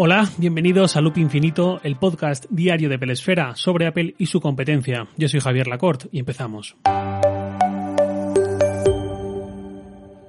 Hola, 0.00 0.30
bienvenidos 0.36 0.96
a 0.96 1.00
Loop 1.00 1.18
Infinito, 1.18 1.80
el 1.82 1.96
podcast 1.96 2.46
diario 2.50 2.88
de 2.88 3.00
Pelesfera 3.00 3.56
sobre 3.56 3.88
Apple 3.88 4.14
y 4.16 4.26
su 4.26 4.40
competencia. 4.40 5.08
Yo 5.16 5.28
soy 5.28 5.40
Javier 5.40 5.66
Lacorte 5.66 6.08
y 6.12 6.20
empezamos. 6.20 6.76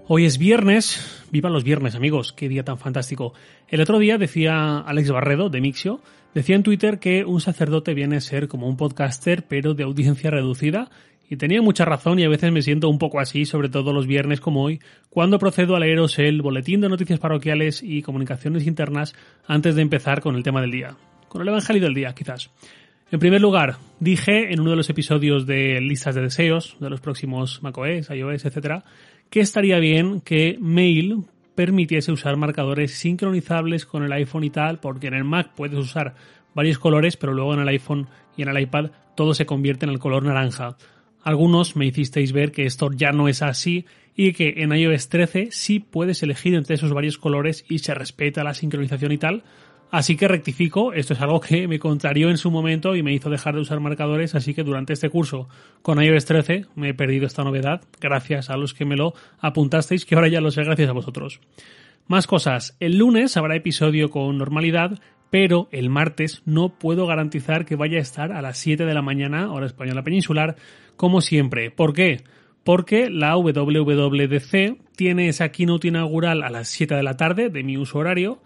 Hoy 0.07 0.25
es 0.25 0.39
viernes, 0.39 1.23
vivan 1.31 1.53
los 1.53 1.63
viernes 1.63 1.93
amigos, 1.93 2.33
qué 2.33 2.49
día 2.49 2.63
tan 2.63 2.79
fantástico. 2.79 3.35
El 3.67 3.81
otro 3.81 3.99
día 3.99 4.17
decía 4.17 4.79
Alex 4.79 5.11
Barredo 5.11 5.51
de 5.51 5.61
Mixio, 5.61 6.01
decía 6.33 6.55
en 6.55 6.63
Twitter 6.63 6.97
que 6.97 7.23
un 7.23 7.39
sacerdote 7.39 7.93
viene 7.93 8.15
a 8.15 8.21
ser 8.21 8.47
como 8.47 8.67
un 8.67 8.75
podcaster 8.75 9.45
pero 9.47 9.75
de 9.75 9.83
audiencia 9.83 10.31
reducida 10.31 10.89
y 11.29 11.37
tenía 11.37 11.61
mucha 11.61 11.85
razón 11.85 12.17
y 12.19 12.23
a 12.23 12.29
veces 12.29 12.51
me 12.51 12.63
siento 12.63 12.89
un 12.89 12.97
poco 12.97 13.19
así, 13.19 13.45
sobre 13.45 13.69
todo 13.69 13.93
los 13.93 14.07
viernes 14.07 14.41
como 14.41 14.63
hoy, 14.63 14.79
cuando 15.09 15.37
procedo 15.37 15.75
a 15.75 15.79
leeros 15.79 16.17
el 16.17 16.41
boletín 16.41 16.81
de 16.81 16.89
noticias 16.89 17.19
parroquiales 17.19 17.83
y 17.83 18.01
comunicaciones 18.01 18.65
internas 18.65 19.13
antes 19.45 19.75
de 19.75 19.83
empezar 19.83 20.21
con 20.21 20.35
el 20.35 20.43
tema 20.43 20.61
del 20.61 20.71
día. 20.71 20.95
Con 21.27 21.43
el 21.43 21.47
Evangelio 21.49 21.83
del 21.83 21.93
día, 21.93 22.15
quizás. 22.15 22.49
En 23.11 23.19
primer 23.19 23.41
lugar, 23.41 23.77
dije 23.99 24.51
en 24.51 24.59
uno 24.59 24.71
de 24.71 24.75
los 24.75 24.89
episodios 24.89 25.45
de 25.45 25.79
listas 25.81 26.15
de 26.15 26.21
deseos, 26.21 26.75
de 26.79 26.89
los 26.89 26.99
próximos 26.99 27.61
macOS, 27.61 28.09
iOS, 28.09 28.45
etc., 28.45 28.83
que 29.29 29.41
estaría 29.41 29.77
bien 29.77 30.21
que 30.21 30.57
Mail 30.59 31.25
permitiese 31.53 32.11
usar 32.11 32.37
marcadores 32.37 32.93
sincronizables 32.93 33.85
con 33.85 34.03
el 34.03 34.11
iPhone 34.13 34.43
y 34.45 34.49
tal, 34.49 34.79
porque 34.79 35.07
en 35.07 35.13
el 35.13 35.23
Mac 35.23 35.51
puedes 35.55 35.77
usar 35.77 36.15
varios 36.55 36.79
colores, 36.79 37.17
pero 37.17 37.33
luego 37.33 37.53
en 37.53 37.59
el 37.59 37.67
iPhone 37.67 38.07
y 38.35 38.41
en 38.41 38.49
el 38.49 38.59
iPad 38.59 38.91
todo 39.15 39.33
se 39.33 39.45
convierte 39.45 39.85
en 39.85 39.91
el 39.91 39.99
color 39.99 40.23
naranja. 40.23 40.77
Algunos 41.21 41.75
me 41.75 41.85
hicisteis 41.85 42.31
ver 42.31 42.51
que 42.51 42.65
esto 42.65 42.91
ya 42.91 43.11
no 43.11 43.27
es 43.27 43.41
así 43.41 43.85
y 44.15 44.33
que 44.33 44.55
en 44.57 44.73
iOS 44.73 45.09
13 45.09 45.49
sí 45.51 45.79
puedes 45.79 46.23
elegir 46.23 46.55
entre 46.55 46.75
esos 46.75 46.93
varios 46.93 47.17
colores 47.17 47.65
y 47.69 47.79
se 47.79 47.93
respeta 47.93 48.43
la 48.43 48.53
sincronización 48.53 49.11
y 49.11 49.17
tal. 49.17 49.43
Así 49.91 50.15
que 50.17 50.27
rectifico, 50.27 50.93
esto 50.93 51.13
es 51.13 51.21
algo 51.21 51.39
que 51.39 51.67
me 51.67 51.79
contrarió 51.79 52.29
en 52.29 52.37
su 52.37 52.51
momento 52.51 52.95
y 52.95 53.01
me 53.01 53.13
hizo 53.13 53.31
dejar 53.31 53.55
de 53.55 53.61
usar 53.61 53.79
marcadores, 53.79 54.35
así 54.35 54.53
que 54.53 54.63
durante 54.63 54.93
este 54.93 55.09
curso 55.09 55.49
con 55.81 56.01
iOS 56.01 56.25
13 56.25 56.65
me 56.75 56.89
he 56.89 56.93
perdido 56.93 57.25
esta 57.25 57.43
novedad, 57.43 57.81
gracias 57.99 58.51
a 58.51 58.57
los 58.57 58.75
que 58.75 58.85
me 58.85 58.95
lo 58.95 59.13
apuntasteis, 59.39 60.05
que 60.05 60.13
ahora 60.13 60.27
ya 60.27 60.41
lo 60.41 60.51
sé 60.51 60.63
gracias 60.63 60.89
a 60.89 60.93
vosotros. 60.93 61.39
Más 62.07 62.27
cosas, 62.27 62.75
el 62.79 62.97
lunes 62.97 63.35
habrá 63.35 63.55
episodio 63.55 64.11
con 64.11 64.37
normalidad, 64.37 64.99
pero 65.29 65.69
el 65.71 65.89
martes 65.89 66.41
no 66.45 66.69
puedo 66.69 67.05
garantizar 67.05 67.65
que 67.65 67.75
vaya 67.75 67.97
a 67.97 68.01
estar 68.01 68.31
a 68.31 68.41
las 68.41 68.57
7 68.57 68.85
de 68.85 68.93
la 68.93 69.01
mañana, 69.01 69.51
hora 69.51 69.65
española 69.65 70.03
peninsular, 70.03 70.55
como 70.99 71.21
siempre. 71.21 71.71
¿Por 71.71 71.93
qué? 71.93 72.25
Porque 72.65 73.09
la 73.09 73.37
WWDC 73.37 74.81
tiene 74.97 75.29
esa 75.29 75.47
keynote 75.47 75.87
inaugural 75.87 76.43
a 76.43 76.49
las 76.49 76.67
7 76.67 76.93
de 76.93 77.03
la 77.03 77.15
tarde 77.15 77.47
de 77.47 77.63
mi 77.63 77.77
uso 77.77 77.99
horario 77.99 78.41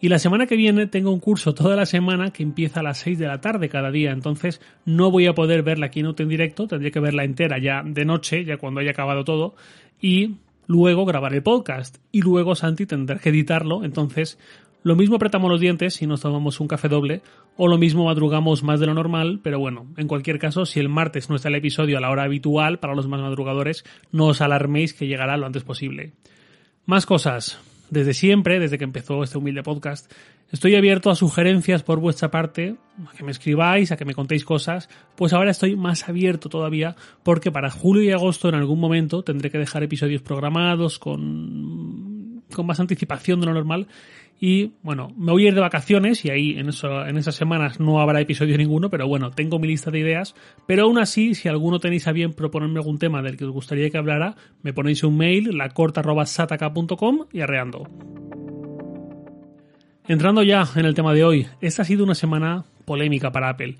y 0.00 0.08
la 0.08 0.18
semana 0.18 0.46
que 0.46 0.56
viene 0.56 0.86
tengo 0.86 1.12
un 1.12 1.20
curso 1.20 1.52
toda 1.52 1.76
la 1.76 1.84
semana 1.84 2.30
que 2.30 2.42
empieza 2.42 2.80
a 2.80 2.82
las 2.82 2.96
6 3.00 3.18
de 3.18 3.26
la 3.26 3.42
tarde 3.42 3.68
cada 3.68 3.90
día, 3.90 4.12
entonces 4.12 4.62
no 4.86 5.10
voy 5.10 5.26
a 5.26 5.34
poder 5.34 5.62
ver 5.62 5.78
la 5.78 5.90
keynote 5.90 6.22
en 6.22 6.30
directo, 6.30 6.66
tendría 6.66 6.92
que 6.92 7.00
verla 7.00 7.24
entera 7.24 7.58
ya 7.58 7.82
de 7.84 8.06
noche, 8.06 8.42
ya 8.46 8.56
cuando 8.56 8.80
haya 8.80 8.92
acabado 8.92 9.24
todo, 9.24 9.54
y 10.00 10.36
luego 10.66 11.04
grabar 11.04 11.34
el 11.34 11.42
podcast. 11.42 11.98
Y 12.10 12.22
luego 12.22 12.54
Santi 12.54 12.86
tendrá 12.86 13.18
que 13.18 13.28
editarlo, 13.28 13.84
entonces 13.84 14.38
lo 14.88 14.96
mismo 14.96 15.16
apretamos 15.16 15.50
los 15.50 15.60
dientes 15.60 15.92
si 15.92 16.06
nos 16.06 16.22
tomamos 16.22 16.60
un 16.60 16.66
café 16.66 16.88
doble, 16.88 17.20
o 17.58 17.68
lo 17.68 17.76
mismo 17.76 18.06
madrugamos 18.06 18.62
más 18.62 18.80
de 18.80 18.86
lo 18.86 18.94
normal, 18.94 19.38
pero 19.42 19.58
bueno, 19.58 19.86
en 19.98 20.08
cualquier 20.08 20.38
caso, 20.38 20.64
si 20.64 20.80
el 20.80 20.88
martes 20.88 21.28
no 21.28 21.36
está 21.36 21.48
el 21.48 21.56
episodio 21.56 21.98
a 21.98 22.00
la 22.00 22.08
hora 22.08 22.22
habitual 22.22 22.78
para 22.78 22.94
los 22.94 23.06
más 23.06 23.20
madrugadores, 23.20 23.84
no 24.12 24.28
os 24.28 24.40
alarméis 24.40 24.94
que 24.94 25.06
llegará 25.06 25.36
lo 25.36 25.44
antes 25.44 25.62
posible. 25.62 26.14
Más 26.86 27.04
cosas. 27.04 27.60
Desde 27.90 28.14
siempre, 28.14 28.58
desde 28.60 28.78
que 28.78 28.84
empezó 28.84 29.22
este 29.22 29.36
humilde 29.36 29.62
podcast, 29.62 30.10
estoy 30.50 30.74
abierto 30.74 31.10
a 31.10 31.14
sugerencias 31.14 31.82
por 31.82 32.00
vuestra 32.00 32.30
parte, 32.30 32.76
a 33.06 33.14
que 33.14 33.24
me 33.24 33.30
escribáis, 33.30 33.92
a 33.92 33.98
que 33.98 34.06
me 34.06 34.14
contéis 34.14 34.46
cosas, 34.46 34.88
pues 35.16 35.34
ahora 35.34 35.50
estoy 35.50 35.76
más 35.76 36.08
abierto 36.08 36.48
todavía 36.48 36.96
porque 37.22 37.52
para 37.52 37.70
julio 37.70 38.02
y 38.02 38.10
agosto 38.10 38.48
en 38.48 38.54
algún 38.54 38.80
momento 38.80 39.22
tendré 39.22 39.50
que 39.50 39.58
dejar 39.58 39.82
episodios 39.82 40.22
programados 40.22 40.98
con, 40.98 42.42
con 42.54 42.66
más 42.66 42.80
anticipación 42.80 43.40
de 43.40 43.46
lo 43.46 43.52
normal 43.52 43.86
y 44.40 44.72
bueno, 44.82 45.12
me 45.16 45.32
voy 45.32 45.44
a 45.44 45.48
ir 45.48 45.54
de 45.54 45.60
vacaciones 45.60 46.24
y 46.24 46.30
ahí 46.30 46.58
en, 46.58 46.68
eso, 46.68 47.04
en 47.04 47.16
esas 47.16 47.34
semanas 47.34 47.80
no 47.80 48.00
habrá 48.00 48.20
episodio 48.20 48.56
ninguno, 48.56 48.88
pero 48.88 49.08
bueno, 49.08 49.32
tengo 49.32 49.58
mi 49.58 49.66
lista 49.66 49.90
de 49.90 49.98
ideas. 49.98 50.34
Pero 50.66 50.84
aún 50.84 50.98
así, 50.98 51.34
si 51.34 51.48
alguno 51.48 51.80
tenéis 51.80 52.06
a 52.06 52.12
bien 52.12 52.32
proponerme 52.32 52.78
algún 52.78 52.98
tema 52.98 53.20
del 53.20 53.36
que 53.36 53.44
os 53.44 53.52
gustaría 53.52 53.90
que 53.90 53.98
hablara, 53.98 54.36
me 54.62 54.72
ponéis 54.72 55.02
un 55.02 55.16
mail, 55.16 55.56
lacorta.sataka.com 55.56 57.26
y 57.32 57.40
arreando. 57.40 57.88
Entrando 60.06 60.42
ya 60.42 60.64
en 60.76 60.86
el 60.86 60.94
tema 60.94 61.12
de 61.12 61.24
hoy, 61.24 61.46
esta 61.60 61.82
ha 61.82 61.84
sido 61.84 62.04
una 62.04 62.14
semana 62.14 62.64
polémica 62.84 63.32
para 63.32 63.50
Apple. 63.50 63.76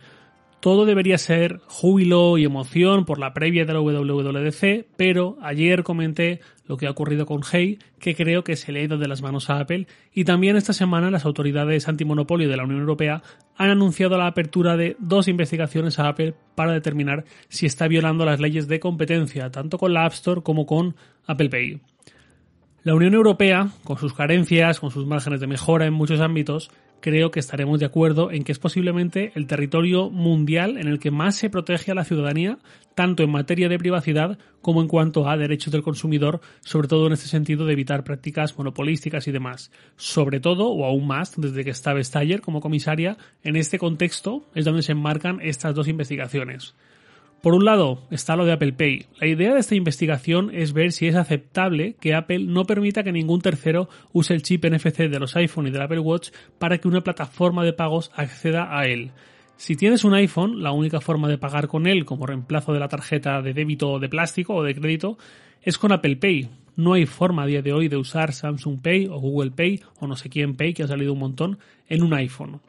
Todo 0.61 0.87
debería 0.87 1.19
ser 1.19 1.61
júbilo 1.69 2.37
y 2.37 2.45
emoción 2.45 3.05
por 3.05 3.21
la 3.21 3.33
previa 3.33 3.65
de 3.65 3.73
la 3.73 3.81
WWDC, 3.81 4.87
pero 4.97 5.37
ayer 5.41 5.85
comenté 5.85 6.41
lo 6.67 6.77
que 6.77 6.89
ha 6.89 6.91
ocurrido 6.91 7.27
con 7.27 7.43
Hey, 7.49 7.79
que 8.01 8.17
creo 8.17 8.43
que 8.43 8.57
se 8.57 8.73
le 8.73 8.81
ha 8.81 8.85
ido 8.85 8.99
de 8.99 9.07
las 9.07 9.23
manos 9.23 9.51
a 9.51 9.61
Apple, 9.61 9.87
y 10.13 10.25
también 10.25 10.57
esta 10.57 10.73
semana 10.73 11.13
las 11.13 11.25
autoridades 11.25 11.87
antimonopolio 11.87 12.49
de 12.49 12.57
la 12.57 12.65
Unión 12.65 12.81
Europea 12.81 13.23
han 13.57 13.71
anunciado 13.71 14.19
la 14.19 14.27
apertura 14.27 14.77
de 14.77 14.97
dos 14.99 15.29
investigaciones 15.29 16.01
a 16.01 16.09
Apple 16.09 16.35
para 16.57 16.73
determinar 16.73 17.25
si 17.49 17.67
está 17.67 17.87
violando 17.87 18.25
las 18.25 18.41
leyes 18.41 18.67
de 18.67 18.81
competencia, 18.81 19.51
tanto 19.51 19.79
con 19.79 19.95
la 19.95 20.07
App 20.07 20.13
Store 20.13 20.43
como 20.43 20.67
con 20.67 20.97
Apple 21.27 21.51
Pay. 21.51 21.81
La 22.83 22.95
Unión 22.95 23.15
Europea, 23.15 23.69
con 23.85 23.99
sus 23.99 24.15
carencias, 24.15 24.81
con 24.81 24.91
sus 24.91 25.07
márgenes 25.07 25.41
de 25.41 25.47
mejora 25.47 25.87
en 25.87 25.93
muchos 25.93 26.21
ámbitos, 26.21 26.71
creo 27.01 27.31
que 27.31 27.41
estaremos 27.41 27.81
de 27.81 27.87
acuerdo 27.87 28.31
en 28.31 28.45
que 28.45 28.53
es 28.53 28.59
posiblemente 28.59 29.33
el 29.35 29.47
territorio 29.47 30.11
mundial 30.11 30.79
en 30.79 30.89
el 30.89 30.99
que 30.99 31.11
más 31.11 31.37
se 31.37 31.51
protege 31.51 31.93
a 31.93 31.95
la 31.95 32.05
ciudadanía, 32.05 32.59
tanto 32.95 33.23
en 33.23 33.31
materia 33.31 33.69
de 33.69 33.79
privacidad 33.79 34.39
como 34.61 34.83
en 34.83 34.89
cuanto 34.89 35.29
a 35.29 35.37
derechos 35.37 35.73
del 35.73 35.83
consumidor, 35.83 36.41
sobre 36.61 36.89
todo 36.89 37.07
en 37.07 37.13
este 37.13 37.29
sentido 37.29 37.65
de 37.67 37.73
evitar 37.73 38.05
prácticas 38.05 38.57
monopolísticas 38.59 39.29
y 39.29 39.33
demás. 39.33 39.71
Sobre 39.97 40.41
todo, 40.41 40.69
o 40.69 40.85
aún 40.85 41.07
más, 41.07 41.35
desde 41.37 41.65
que 41.65 41.71
está 41.71 41.93
Vestager 41.93 42.41
como 42.41 42.61
comisaria, 42.61 43.17
en 43.43 43.57
este 43.57 43.79
contexto 43.79 44.49
es 44.55 44.65
donde 44.65 44.83
se 44.83 44.93
enmarcan 44.93 45.41
estas 45.43 45.75
dos 45.75 45.89
investigaciones. 45.89 46.75
Por 47.43 47.55
un 47.55 47.65
lado 47.65 48.01
está 48.11 48.35
lo 48.35 48.45
de 48.45 48.53
Apple 48.53 48.73
Pay. 48.73 49.07
La 49.21 49.29
idea 49.29 49.55
de 49.55 49.61
esta 49.61 49.77
investigación 49.77 50.51
es 50.53 50.73
ver 50.73 50.91
si 50.91 51.07
es 51.07 51.15
aceptable 51.15 51.95
que 52.01 52.15
Apple 52.15 52.41
no 52.41 52.65
permita 52.65 53.05
que 53.05 53.13
ningún 53.13 53.41
tercero 53.41 53.89
use 54.13 54.35
el 54.35 54.43
chip 54.43 54.67
NFC 54.67 55.09
de 55.09 55.21
los 55.21 55.37
iPhone 55.37 55.69
y 55.69 55.71
del 55.71 55.83
Apple 55.83 56.01
Watch 56.01 56.31
para 56.59 56.79
que 56.79 56.89
una 56.89 57.03
plataforma 57.03 57.65
de 57.65 57.73
pagos 57.73 58.11
acceda 58.17 58.77
a 58.77 58.87
él. 58.87 59.13
Si 59.57 59.77
tienes 59.77 60.03
un 60.03 60.15
iPhone, 60.15 60.65
la 60.65 60.73
única 60.73 61.01
forma 61.01 61.29
de 61.29 61.39
pagar 61.39 61.69
con 61.69 61.87
él 61.87 62.05
como 62.05 62.27
reemplazo 62.27 62.73
de 62.73 62.81
la 62.81 62.89
tarjeta 62.89 63.41
de 63.41 63.55
débito 63.55 64.01
de 64.01 64.09
plástico 64.09 64.55
o 64.55 64.65
de 64.65 64.75
crédito 64.75 65.17
es 65.63 65.79
con 65.79 65.93
Apple 65.93 66.17
Pay. 66.17 66.49
No 66.75 66.95
hay 66.95 67.07
forma 67.07 67.45
a 67.45 67.47
día 67.47 67.63
de 67.63 67.73
hoy 67.73 67.89
de 67.89 67.97
usar 67.97 68.33
Samsung 68.33 68.83
Pay 68.83 69.07
o 69.07 69.19
Google 69.21 69.53
Pay 69.53 69.81
o 70.01 70.09
no 70.09 70.17
sé 70.17 70.29
quién 70.29 70.57
Pay, 70.57 70.75
que 70.75 70.83
ha 70.83 70.89
salido 70.89 71.13
un 71.13 71.21
montón, 71.21 71.59
en 71.89 72.03
un 72.03 72.15
iPhone. 72.15 72.61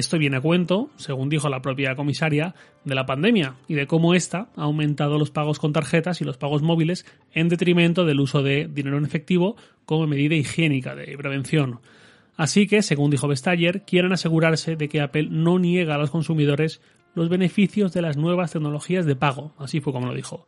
Esto 0.00 0.16
viene 0.16 0.38
a 0.38 0.40
cuento, 0.40 0.88
según 0.96 1.28
dijo 1.28 1.50
la 1.50 1.60
propia 1.60 1.94
comisaria, 1.94 2.54
de 2.86 2.94
la 2.94 3.04
pandemia 3.04 3.56
y 3.68 3.74
de 3.74 3.86
cómo 3.86 4.14
ésta 4.14 4.48
ha 4.56 4.62
aumentado 4.62 5.18
los 5.18 5.30
pagos 5.30 5.58
con 5.58 5.74
tarjetas 5.74 6.22
y 6.22 6.24
los 6.24 6.38
pagos 6.38 6.62
móviles 6.62 7.04
en 7.34 7.50
detrimento 7.50 8.06
del 8.06 8.18
uso 8.18 8.42
de 8.42 8.66
dinero 8.66 8.96
en 8.96 9.04
efectivo 9.04 9.56
como 9.84 10.06
medida 10.06 10.34
higiénica 10.34 10.94
de 10.94 11.18
prevención. 11.18 11.80
Así 12.34 12.66
que, 12.66 12.80
según 12.80 13.10
dijo 13.10 13.28
Vestager, 13.28 13.82
quieren 13.82 14.14
asegurarse 14.14 14.74
de 14.74 14.88
que 14.88 15.02
Apple 15.02 15.28
no 15.30 15.58
niega 15.58 15.96
a 15.96 15.98
los 15.98 16.10
consumidores 16.10 16.80
los 17.14 17.28
beneficios 17.28 17.92
de 17.92 18.00
las 18.00 18.16
nuevas 18.16 18.52
tecnologías 18.52 19.04
de 19.04 19.16
pago. 19.16 19.52
Así 19.58 19.82
fue 19.82 19.92
como 19.92 20.06
lo 20.06 20.14
dijo. 20.14 20.46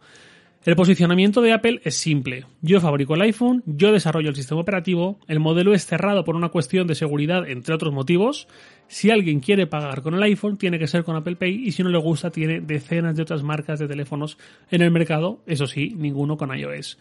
El 0.65 0.77
posicionamiento 0.77 1.41
de 1.41 1.53
Apple 1.53 1.81
es 1.83 1.97
simple. 1.97 2.47
Yo 2.61 2.81
fabrico 2.81 3.17
el 3.17 3.23
iPhone, 3.23 3.65
yo 3.67 3.91
desarrollo 3.91 4.29
el 4.29 4.37
sistema 4.37 4.61
operativo, 4.61 5.19
el 5.27 5.41
modelo 5.41 5.75
es 5.75 5.87
cerrado 5.87 6.23
por 6.23 6.37
una 6.37 6.51
cuestión 6.51 6.87
de 6.87 6.95
seguridad, 6.95 7.49
entre 7.49 7.75
otros 7.75 7.93
motivos. 7.93 8.47
Si 8.87 9.11
alguien 9.11 9.41
quiere 9.41 9.67
pagar 9.67 10.03
con 10.03 10.15
el 10.15 10.23
iPhone, 10.23 10.59
tiene 10.59 10.79
que 10.79 10.87
ser 10.87 11.03
con 11.03 11.17
Apple 11.17 11.35
Pay 11.35 11.67
y 11.67 11.73
si 11.73 11.83
no 11.83 11.89
le 11.89 11.99
gusta, 11.99 12.31
tiene 12.31 12.61
decenas 12.61 13.17
de 13.17 13.23
otras 13.23 13.43
marcas 13.43 13.81
de 13.81 13.89
teléfonos 13.89 14.39
en 14.71 14.83
el 14.83 14.93
mercado, 14.93 15.43
eso 15.47 15.67
sí, 15.67 15.97
ninguno 15.97 16.37
con 16.37 16.57
iOS. 16.57 16.97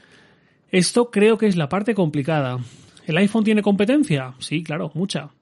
Esto 0.72 1.12
creo 1.12 1.38
que 1.38 1.46
es 1.46 1.56
la 1.56 1.70
parte 1.70 1.94
complicada. 1.94 2.58
¿El 3.06 3.18
iPhone 3.18 3.44
tiene 3.44 3.62
competencia? 3.62 4.34
Sí, 4.40 4.64
claro, 4.64 4.92
mucha. 4.96 5.34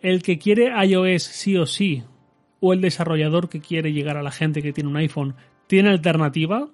El 0.00 0.22
que 0.22 0.38
quiere 0.38 0.70
iOS 0.86 1.24
sí 1.24 1.56
o 1.56 1.66
sí, 1.66 2.04
o 2.60 2.72
el 2.72 2.80
desarrollador 2.80 3.48
que 3.48 3.60
quiere 3.60 3.92
llegar 3.92 4.16
a 4.16 4.22
la 4.22 4.30
gente 4.30 4.62
que 4.62 4.72
tiene 4.72 4.90
un 4.90 4.96
iPhone, 4.96 5.34
¿tiene 5.66 5.88
alternativa? 5.88 6.70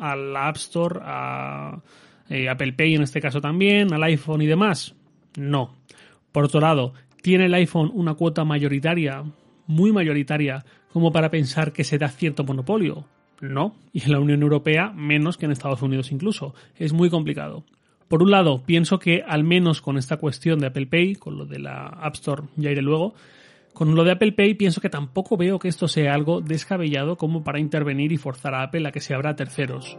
Al 0.00 0.36
App 0.36 0.56
Store, 0.56 1.00
a 1.02 1.80
eh, 2.28 2.48
Apple 2.48 2.72
Pay 2.72 2.94
en 2.94 3.02
este 3.02 3.20
caso 3.20 3.40
también, 3.40 3.92
al 3.92 4.02
iPhone 4.02 4.42
y 4.42 4.46
demás? 4.46 4.94
No. 5.36 5.76
Por 6.32 6.44
otro 6.44 6.60
lado, 6.60 6.94
¿tiene 7.22 7.46
el 7.46 7.54
iPhone 7.54 7.90
una 7.94 8.14
cuota 8.14 8.44
mayoritaria, 8.44 9.24
muy 9.66 9.92
mayoritaria, 9.92 10.64
como 10.92 11.12
para 11.12 11.30
pensar 11.30 11.72
que 11.72 11.84
se 11.84 11.98
da 11.98 12.08
cierto 12.08 12.44
monopolio? 12.44 13.04
No. 13.40 13.74
Y 13.92 14.02
en 14.02 14.12
la 14.12 14.20
Unión 14.20 14.42
Europea 14.42 14.92
menos 14.94 15.36
que 15.36 15.46
en 15.46 15.52
Estados 15.52 15.82
Unidos 15.82 16.12
incluso. 16.12 16.54
Es 16.76 16.92
muy 16.92 17.10
complicado. 17.10 17.64
Por 18.08 18.22
un 18.22 18.30
lado, 18.30 18.62
pienso 18.64 18.98
que 18.98 19.22
al 19.26 19.44
menos 19.44 19.80
con 19.80 19.96
esta 19.96 20.16
cuestión 20.16 20.58
de 20.58 20.66
Apple 20.66 20.86
Pay, 20.86 21.14
con 21.14 21.38
lo 21.38 21.46
de 21.46 21.60
la 21.60 21.86
App 21.86 22.14
Store, 22.14 22.42
ya 22.56 22.70
iré 22.70 22.82
luego, 22.82 23.14
con 23.72 23.94
lo 23.94 24.04
de 24.04 24.12
Apple 24.12 24.32
Pay 24.32 24.54
pienso 24.54 24.80
que 24.80 24.90
tampoco 24.90 25.36
veo 25.36 25.58
que 25.58 25.68
esto 25.68 25.88
sea 25.88 26.14
algo 26.14 26.40
descabellado 26.40 27.16
como 27.16 27.44
para 27.44 27.60
intervenir 27.60 28.12
y 28.12 28.16
forzar 28.16 28.54
a 28.54 28.62
Apple 28.62 28.86
a 28.88 28.92
que 28.92 29.00
se 29.00 29.14
abra 29.14 29.30
a 29.30 29.36
terceros. 29.36 29.96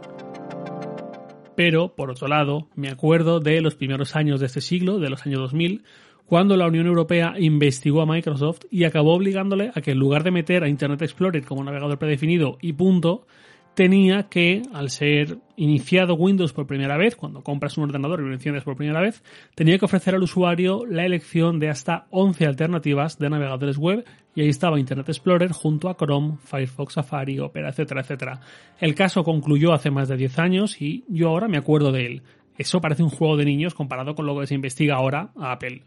Pero, 1.56 1.94
por 1.94 2.10
otro 2.10 2.28
lado, 2.28 2.68
me 2.74 2.88
acuerdo 2.88 3.40
de 3.40 3.60
los 3.60 3.74
primeros 3.74 4.16
años 4.16 4.40
de 4.40 4.46
este 4.46 4.60
siglo, 4.60 4.98
de 4.98 5.10
los 5.10 5.26
años 5.26 5.40
2000, 5.40 5.84
cuando 6.26 6.56
la 6.56 6.66
Unión 6.66 6.86
Europea 6.86 7.34
investigó 7.38 8.00
a 8.00 8.06
Microsoft 8.06 8.60
y 8.70 8.84
acabó 8.84 9.14
obligándole 9.14 9.70
a 9.74 9.80
que 9.82 9.90
en 9.90 9.98
lugar 9.98 10.22
de 10.22 10.30
meter 10.30 10.64
a 10.64 10.68
Internet 10.68 11.02
Explorer 11.02 11.44
como 11.44 11.62
navegador 11.62 11.98
predefinido 11.98 12.56
y 12.62 12.72
punto, 12.72 13.26
tenía 13.74 14.24
que, 14.24 14.62
al 14.72 14.90
ser 14.90 15.38
iniciado 15.56 16.14
Windows 16.14 16.52
por 16.52 16.66
primera 16.66 16.96
vez, 16.96 17.16
cuando 17.16 17.42
compras 17.42 17.76
un 17.78 17.84
ordenador 17.84 18.20
y 18.20 18.24
lo 18.24 18.32
enciendes 18.32 18.64
por 18.64 18.76
primera 18.76 19.00
vez, 19.00 19.22
tenía 19.54 19.78
que 19.78 19.84
ofrecer 19.84 20.14
al 20.14 20.22
usuario 20.22 20.84
la 20.86 21.04
elección 21.04 21.58
de 21.58 21.70
hasta 21.70 22.06
11 22.10 22.46
alternativas 22.46 23.18
de 23.18 23.30
navegadores 23.30 23.78
web 23.78 24.04
y 24.34 24.42
ahí 24.42 24.48
estaba 24.48 24.80
Internet 24.80 25.08
Explorer 25.08 25.52
junto 25.52 25.88
a 25.88 25.96
Chrome, 25.96 26.36
Firefox, 26.44 26.94
Safari, 26.94 27.38
Opera, 27.38 27.70
etcétera, 27.70 28.00
etcétera. 28.02 28.40
El 28.78 28.94
caso 28.94 29.24
concluyó 29.24 29.72
hace 29.72 29.90
más 29.90 30.08
de 30.08 30.16
10 30.16 30.38
años 30.38 30.80
y 30.80 31.04
yo 31.08 31.28
ahora 31.28 31.48
me 31.48 31.58
acuerdo 31.58 31.92
de 31.92 32.06
él. 32.06 32.22
Eso 32.56 32.80
parece 32.80 33.02
un 33.02 33.10
juego 33.10 33.36
de 33.36 33.44
niños 33.44 33.74
comparado 33.74 34.14
con 34.14 34.26
lo 34.26 34.38
que 34.38 34.46
se 34.46 34.54
investiga 34.54 34.96
ahora 34.96 35.30
a 35.36 35.52
Apple. 35.52 35.82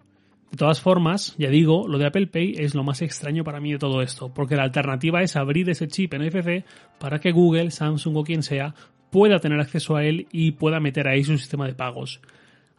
De 0.51 0.57
todas 0.57 0.79
formas, 0.79 1.35
ya 1.37 1.49
digo, 1.49 1.87
lo 1.87 1.97
de 1.97 2.05
Apple 2.05 2.27
Pay 2.27 2.55
es 2.57 2.75
lo 2.75 2.83
más 2.83 3.01
extraño 3.01 3.43
para 3.43 3.59
mí 3.59 3.73
de 3.73 3.79
todo 3.79 4.01
esto, 4.01 4.33
porque 4.33 4.55
la 4.55 4.63
alternativa 4.63 5.21
es 5.21 5.35
abrir 5.35 5.69
ese 5.69 5.87
chip 5.87 6.13
NFC 6.13 6.63
para 6.99 7.19
que 7.19 7.31
Google, 7.31 7.71
Samsung 7.71 8.17
o 8.17 8.23
quien 8.23 8.43
sea 8.43 8.73
pueda 9.09 9.39
tener 9.39 9.59
acceso 9.59 9.95
a 9.95 10.03
él 10.03 10.27
y 10.31 10.51
pueda 10.51 10.79
meter 10.79 11.07
ahí 11.07 11.23
su 11.23 11.37
sistema 11.37 11.67
de 11.67 11.73
pagos. 11.73 12.21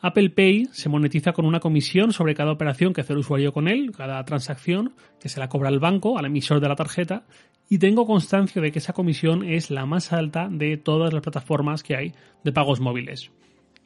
Apple 0.01 0.31
Pay 0.31 0.69
se 0.73 0.89
monetiza 0.89 1.33
con 1.33 1.47
una 1.47 1.61
comisión 1.61 2.13
sobre 2.13 2.35
cada 2.35 2.53
operación 2.53 2.93
que 2.93 3.01
hace 3.01 3.15
el 3.15 3.21
usuario 3.21 3.53
con 3.53 3.67
él, 3.69 3.93
cada 3.97 4.23
transacción, 4.25 4.95
que 5.19 5.29
se 5.29 5.41
la 5.41 5.49
cobra 5.49 5.71
el 5.71 5.81
banco, 5.81 6.19
al 6.19 6.27
emisor 6.27 6.61
de 6.61 6.69
la 6.69 6.77
tarjeta, 6.77 7.25
y 7.69 7.79
tengo 7.79 8.07
constancia 8.07 8.63
de 8.63 8.71
que 8.71 8.79
esa 8.79 8.93
comisión 8.93 9.43
es 9.43 9.71
la 9.71 9.87
más 9.87 10.13
alta 10.13 10.49
de 10.51 10.77
todas 10.77 11.13
las 11.13 11.23
plataformas 11.23 11.83
que 11.83 11.97
hay 11.97 12.13
de 12.45 12.53
pagos 12.53 12.81
móviles. 12.81 13.33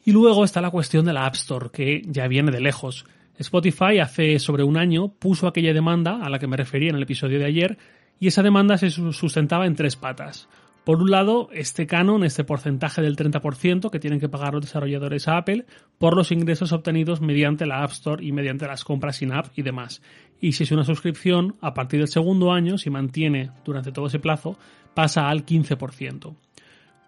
Y 0.05 0.12
luego 0.12 0.44
está 0.44 0.61
la 0.61 0.71
cuestión 0.71 1.05
de 1.05 1.12
la 1.12 1.26
App 1.26 1.35
Store, 1.35 1.71
que 1.73 2.03
ya 2.06 2.26
viene 2.26 2.50
de 2.50 2.61
lejos. 2.61 3.06
Spotify 3.40 4.00
hace 4.00 4.38
sobre 4.38 4.64
un 4.64 4.76
año 4.76 5.08
puso 5.08 5.46
aquella 5.46 5.72
demanda 5.72 6.20
a 6.22 6.28
la 6.28 6.38
que 6.38 6.46
me 6.46 6.58
refería 6.58 6.90
en 6.90 6.96
el 6.96 7.04
episodio 7.04 7.38
de 7.38 7.46
ayer 7.46 7.78
y 8.19 8.26
esa 8.26 8.42
demanda 8.42 8.76
se 8.76 8.90
sustentaba 8.90 9.66
en 9.66 9.75
tres 9.75 9.96
patas. 9.96 10.46
Por 10.84 11.00
un 11.00 11.10
lado, 11.10 11.48
este 11.52 11.87
canon, 11.87 12.22
este 12.22 12.44
porcentaje 12.44 13.00
del 13.00 13.16
30% 13.16 13.90
que 13.90 13.98
tienen 13.98 14.20
que 14.20 14.28
pagar 14.28 14.52
los 14.52 14.62
desarrolladores 14.62 15.26
a 15.26 15.38
Apple 15.38 15.64
por 15.98 16.16
los 16.16 16.32
ingresos 16.32 16.72
obtenidos 16.72 17.22
mediante 17.22 17.64
la 17.64 17.82
App 17.82 17.92
Store 17.92 18.22
y 18.22 18.32
mediante 18.32 18.66
las 18.66 18.84
compras 18.84 19.16
sin 19.16 19.32
app 19.32 19.46
y 19.56 19.62
demás. 19.62 20.02
Y 20.38 20.52
si 20.52 20.64
es 20.64 20.72
una 20.72 20.84
suscripción, 20.84 21.56
a 21.62 21.72
partir 21.72 22.00
del 22.00 22.08
segundo 22.08 22.52
año, 22.52 22.76
si 22.76 22.90
mantiene 22.90 23.52
durante 23.64 23.90
todo 23.90 24.08
ese 24.08 24.19
plazo, 24.19 24.58
pasa 24.92 25.28
al 25.28 25.46
15%. 25.46 26.34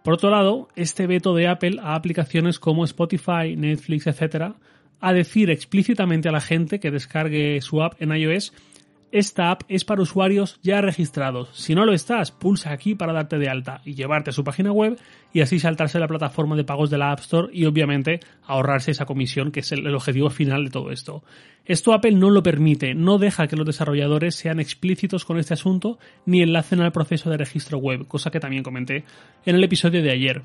Por 0.02 0.14
otro 0.14 0.30
lado, 0.30 0.68
este 0.76 1.06
veto 1.06 1.34
de 1.34 1.48
Apple 1.48 1.78
a 1.82 1.94
aplicaciones 1.94 2.58
como 2.58 2.84
Spotify, 2.84 3.54
Netflix, 3.56 4.06
etc., 4.06 4.54
a 5.02 5.12
decir 5.12 5.50
explícitamente 5.50 6.28
a 6.28 6.32
la 6.32 6.40
gente 6.40 6.80
que 6.80 6.90
descargue 6.90 7.60
su 7.60 7.82
app 7.82 8.00
en 8.00 8.16
iOS, 8.16 8.54
esta 9.10 9.50
app 9.50 9.64
es 9.68 9.84
para 9.84 10.00
usuarios 10.00 10.58
ya 10.62 10.80
registrados. 10.80 11.50
Si 11.52 11.74
no 11.74 11.84
lo 11.84 11.92
estás, 11.92 12.30
pulsa 12.30 12.72
aquí 12.72 12.94
para 12.94 13.12
darte 13.12 13.36
de 13.36 13.50
alta 13.50 13.82
y 13.84 13.94
llevarte 13.94 14.30
a 14.30 14.32
su 14.32 14.42
página 14.42 14.72
web 14.72 14.98
y 15.34 15.42
así 15.42 15.58
saltarse 15.58 15.98
la 15.98 16.08
plataforma 16.08 16.56
de 16.56 16.64
pagos 16.64 16.88
de 16.88 16.96
la 16.96 17.10
App 17.10 17.18
Store 17.18 17.48
y 17.52 17.66
obviamente 17.66 18.20
ahorrarse 18.46 18.92
esa 18.92 19.04
comisión 19.04 19.50
que 19.50 19.60
es 19.60 19.72
el, 19.72 19.94
objetivo 19.94 20.30
final 20.30 20.64
de 20.64 20.70
todo 20.70 20.90
esto. 20.90 21.22
Esto 21.66 21.92
Apple 21.92 22.12
no 22.12 22.30
lo 22.30 22.42
permite, 22.42 22.94
no 22.94 23.18
deja 23.18 23.48
que 23.48 23.56
los 23.56 23.66
desarrolladores 23.66 24.34
sean 24.34 24.60
explícitos 24.60 25.26
con 25.26 25.36
este 25.36 25.54
asunto 25.54 25.98
ni 26.24 26.40
enlacen 26.40 26.80
al 26.80 26.92
proceso 26.92 27.28
de 27.28 27.36
registro 27.36 27.76
web, 27.76 28.06
cosa 28.06 28.30
que 28.30 28.40
también 28.40 28.62
comenté 28.62 29.04
en 29.44 29.56
el 29.56 29.64
episodio 29.64 30.02
de 30.02 30.12
ayer. 30.12 30.42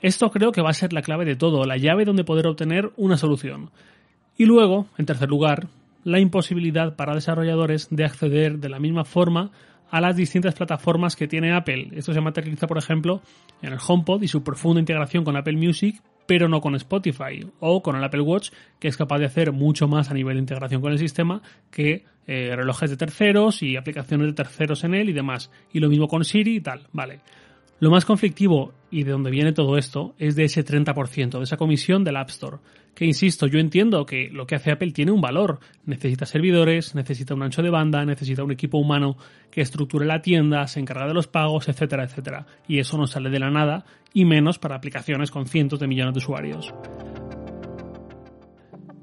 Esto 0.00 0.30
creo 0.30 0.52
que 0.52 0.62
va 0.62 0.70
a 0.70 0.74
ser 0.74 0.92
la 0.92 1.02
clave 1.02 1.24
de 1.24 1.36
todo, 1.36 1.64
la 1.64 1.76
llave 1.76 2.04
donde 2.04 2.24
poder 2.24 2.46
obtener 2.46 2.92
una 2.96 3.16
solución. 3.16 3.70
Y 4.36 4.44
luego, 4.44 4.86
en 4.98 5.06
tercer 5.06 5.28
lugar, 5.28 5.68
la 6.04 6.20
imposibilidad 6.20 6.94
para 6.94 7.14
desarrolladores 7.14 7.88
de 7.90 8.04
acceder 8.04 8.58
de 8.58 8.68
la 8.68 8.78
misma 8.78 9.04
forma 9.04 9.50
a 9.90 10.00
las 10.00 10.16
distintas 10.16 10.54
plataformas 10.54 11.16
que 11.16 11.28
tiene 11.28 11.54
Apple. 11.54 11.90
Esto 11.92 12.12
se 12.12 12.20
materializa, 12.20 12.66
por 12.66 12.78
ejemplo, 12.78 13.22
en 13.62 13.72
el 13.72 13.78
HomePod 13.84 14.22
y 14.22 14.28
su 14.28 14.42
profunda 14.42 14.80
integración 14.80 15.24
con 15.24 15.36
Apple 15.36 15.56
Music, 15.56 16.00
pero 16.26 16.48
no 16.48 16.60
con 16.60 16.74
Spotify, 16.74 17.46
o 17.60 17.82
con 17.82 17.96
el 17.96 18.04
Apple 18.04 18.20
Watch, 18.20 18.50
que 18.78 18.88
es 18.88 18.96
capaz 18.96 19.18
de 19.18 19.26
hacer 19.26 19.52
mucho 19.52 19.86
más 19.86 20.10
a 20.10 20.14
nivel 20.14 20.34
de 20.34 20.40
integración 20.40 20.80
con 20.80 20.92
el 20.92 20.98
sistema 20.98 21.40
que 21.70 22.04
eh, 22.26 22.54
relojes 22.56 22.90
de 22.90 22.96
terceros 22.96 23.62
y 23.62 23.76
aplicaciones 23.76 24.26
de 24.26 24.32
terceros 24.32 24.82
en 24.84 24.94
él 24.94 25.08
y 25.08 25.12
demás. 25.12 25.50
Y 25.72 25.78
lo 25.78 25.88
mismo 25.88 26.08
con 26.08 26.24
Siri 26.24 26.56
y 26.56 26.60
tal, 26.60 26.88
vale. 26.92 27.20
Lo 27.78 27.90
más 27.90 28.04
conflictivo, 28.04 28.72
y 28.90 29.04
de 29.04 29.12
donde 29.12 29.30
viene 29.30 29.52
todo 29.52 29.76
esto, 29.76 30.14
es 30.18 30.36
de 30.36 30.44
ese 30.44 30.64
30%, 30.64 31.38
de 31.38 31.44
esa 31.44 31.56
comisión 31.56 32.04
del 32.04 32.16
App 32.16 32.30
Store. 32.30 32.58
Que 32.94 33.04
insisto, 33.04 33.46
yo 33.46 33.58
entiendo 33.58 34.06
que 34.06 34.30
lo 34.30 34.46
que 34.46 34.54
hace 34.54 34.70
Apple 34.70 34.92
tiene 34.92 35.12
un 35.12 35.20
valor. 35.20 35.60
Necesita 35.84 36.24
servidores, 36.24 36.94
necesita 36.94 37.34
un 37.34 37.42
ancho 37.42 37.62
de 37.62 37.70
banda, 37.70 38.04
necesita 38.04 38.42
un 38.42 38.52
equipo 38.52 38.78
humano 38.78 39.16
que 39.50 39.60
estructure 39.60 40.06
la 40.06 40.22
tienda, 40.22 40.66
se 40.66 40.80
encarga 40.80 41.06
de 41.06 41.14
los 41.14 41.26
pagos, 41.26 41.68
etcétera, 41.68 42.04
etcétera. 42.04 42.46
Y 42.66 42.78
eso 42.78 42.96
no 42.96 43.06
sale 43.06 43.28
de 43.28 43.38
la 43.38 43.50
nada, 43.50 43.84
y 44.14 44.24
menos 44.24 44.58
para 44.58 44.76
aplicaciones 44.76 45.30
con 45.30 45.46
cientos 45.46 45.78
de 45.78 45.88
millones 45.88 46.14
de 46.14 46.18
usuarios. 46.18 46.72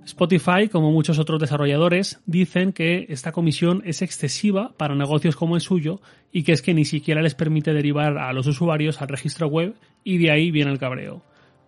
Spotify, 0.05 0.67
como 0.69 0.91
muchos 0.91 1.17
otros 1.17 1.39
desarrolladores, 1.39 2.21
dicen 2.25 2.73
que 2.73 3.05
esta 3.09 3.31
comisión 3.31 3.81
es 3.85 4.01
excesiva 4.01 4.73
para 4.77 4.95
negocios 4.95 5.35
como 5.35 5.55
el 5.55 5.61
suyo 5.61 6.01
y 6.31 6.43
que 6.43 6.51
es 6.51 6.61
que 6.61 6.73
ni 6.73 6.83
siquiera 6.83 7.21
les 7.21 7.35
permite 7.35 7.73
derivar 7.73 8.17
a 8.17 8.33
los 8.33 8.47
usuarios 8.47 9.01
al 9.01 9.07
registro 9.07 9.47
web 9.47 9.75
y 10.03 10.17
de 10.17 10.31
ahí 10.31 10.51
viene 10.51 10.71
el 10.71 10.79
cabreo. 10.79 11.23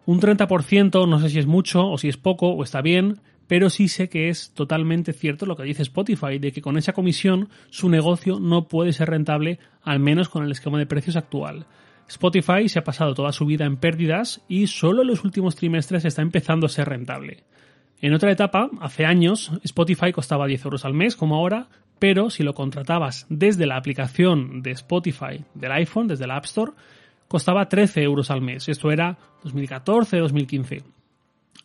Un 0.06 0.20
30% 0.20 1.08
no 1.08 1.20
sé 1.20 1.30
si 1.30 1.40
es 1.40 1.48
mucho 1.48 1.88
o 1.88 1.98
si 1.98 2.10
es 2.10 2.18
poco 2.18 2.50
o 2.50 2.64
está 2.64 2.82
bien, 2.82 3.22
pero 3.48 3.70
sí 3.70 3.88
sé 3.88 4.10
que 4.10 4.30
es 4.30 4.52
totalmente 4.54 5.14
cierto 5.14 5.46
lo 5.46 5.56
que 5.56 5.64
dice 5.64 5.84
Spotify, 5.84 6.38
de 6.40 6.52
que 6.52 6.62
con 6.62 6.78
esa 6.78 6.94
comisión 6.94 7.50
su 7.70 7.90
negocio 7.90 8.40
no 8.40 8.68
puede 8.68 8.92
ser 8.92 9.10
rentable, 9.10 9.60
al 9.82 10.00
menos 10.00 10.30
con 10.30 10.44
el 10.44 10.52
esquema 10.52 10.78
de 10.78 10.86
precios 10.86 11.16
actual. 11.16 11.68
Spotify 12.08 12.70
se 12.70 12.80
ha 12.80 12.84
pasado 12.84 13.14
toda 13.14 13.32
su 13.32 13.46
vida 13.46 13.66
en 13.66 13.78
pérdidas 13.78 14.44
y 14.48 14.68
solo 14.68 15.02
en 15.02 15.08
los 15.08 15.24
últimos 15.24 15.56
trimestres 15.56 16.06
está 16.06 16.22
empezando 16.22 16.66
a 16.66 16.70
ser 16.70 16.90
rentable. 16.90 17.44
En 18.02 18.14
otra 18.14 18.32
etapa, 18.32 18.70
hace 18.82 19.06
años, 19.06 19.52
Spotify 19.64 20.12
costaba 20.12 20.48
10 20.48 20.66
euros 20.66 20.86
al 20.86 20.94
mes, 20.94 21.16
como 21.16 21.36
ahora, 21.36 21.68
pero 21.98 22.30
si 22.30 22.44
lo 22.44 22.54
contratabas 22.54 23.26
desde 23.30 23.66
la 23.66 23.78
aplicación 23.78 24.62
de 24.62 24.72
Spotify 24.72 25.44
del 25.54 25.72
iPhone, 25.72 26.08
desde 26.08 26.28
la 26.28 26.36
App 26.36 26.46
Store, 26.46 26.74
costaba 27.28 27.70
13 27.70 28.04
euros 28.04 28.32
al 28.32 28.42
mes. 28.42 28.68
Esto 28.68 28.92
era 28.92 29.18
2014-2015. 29.44 30.84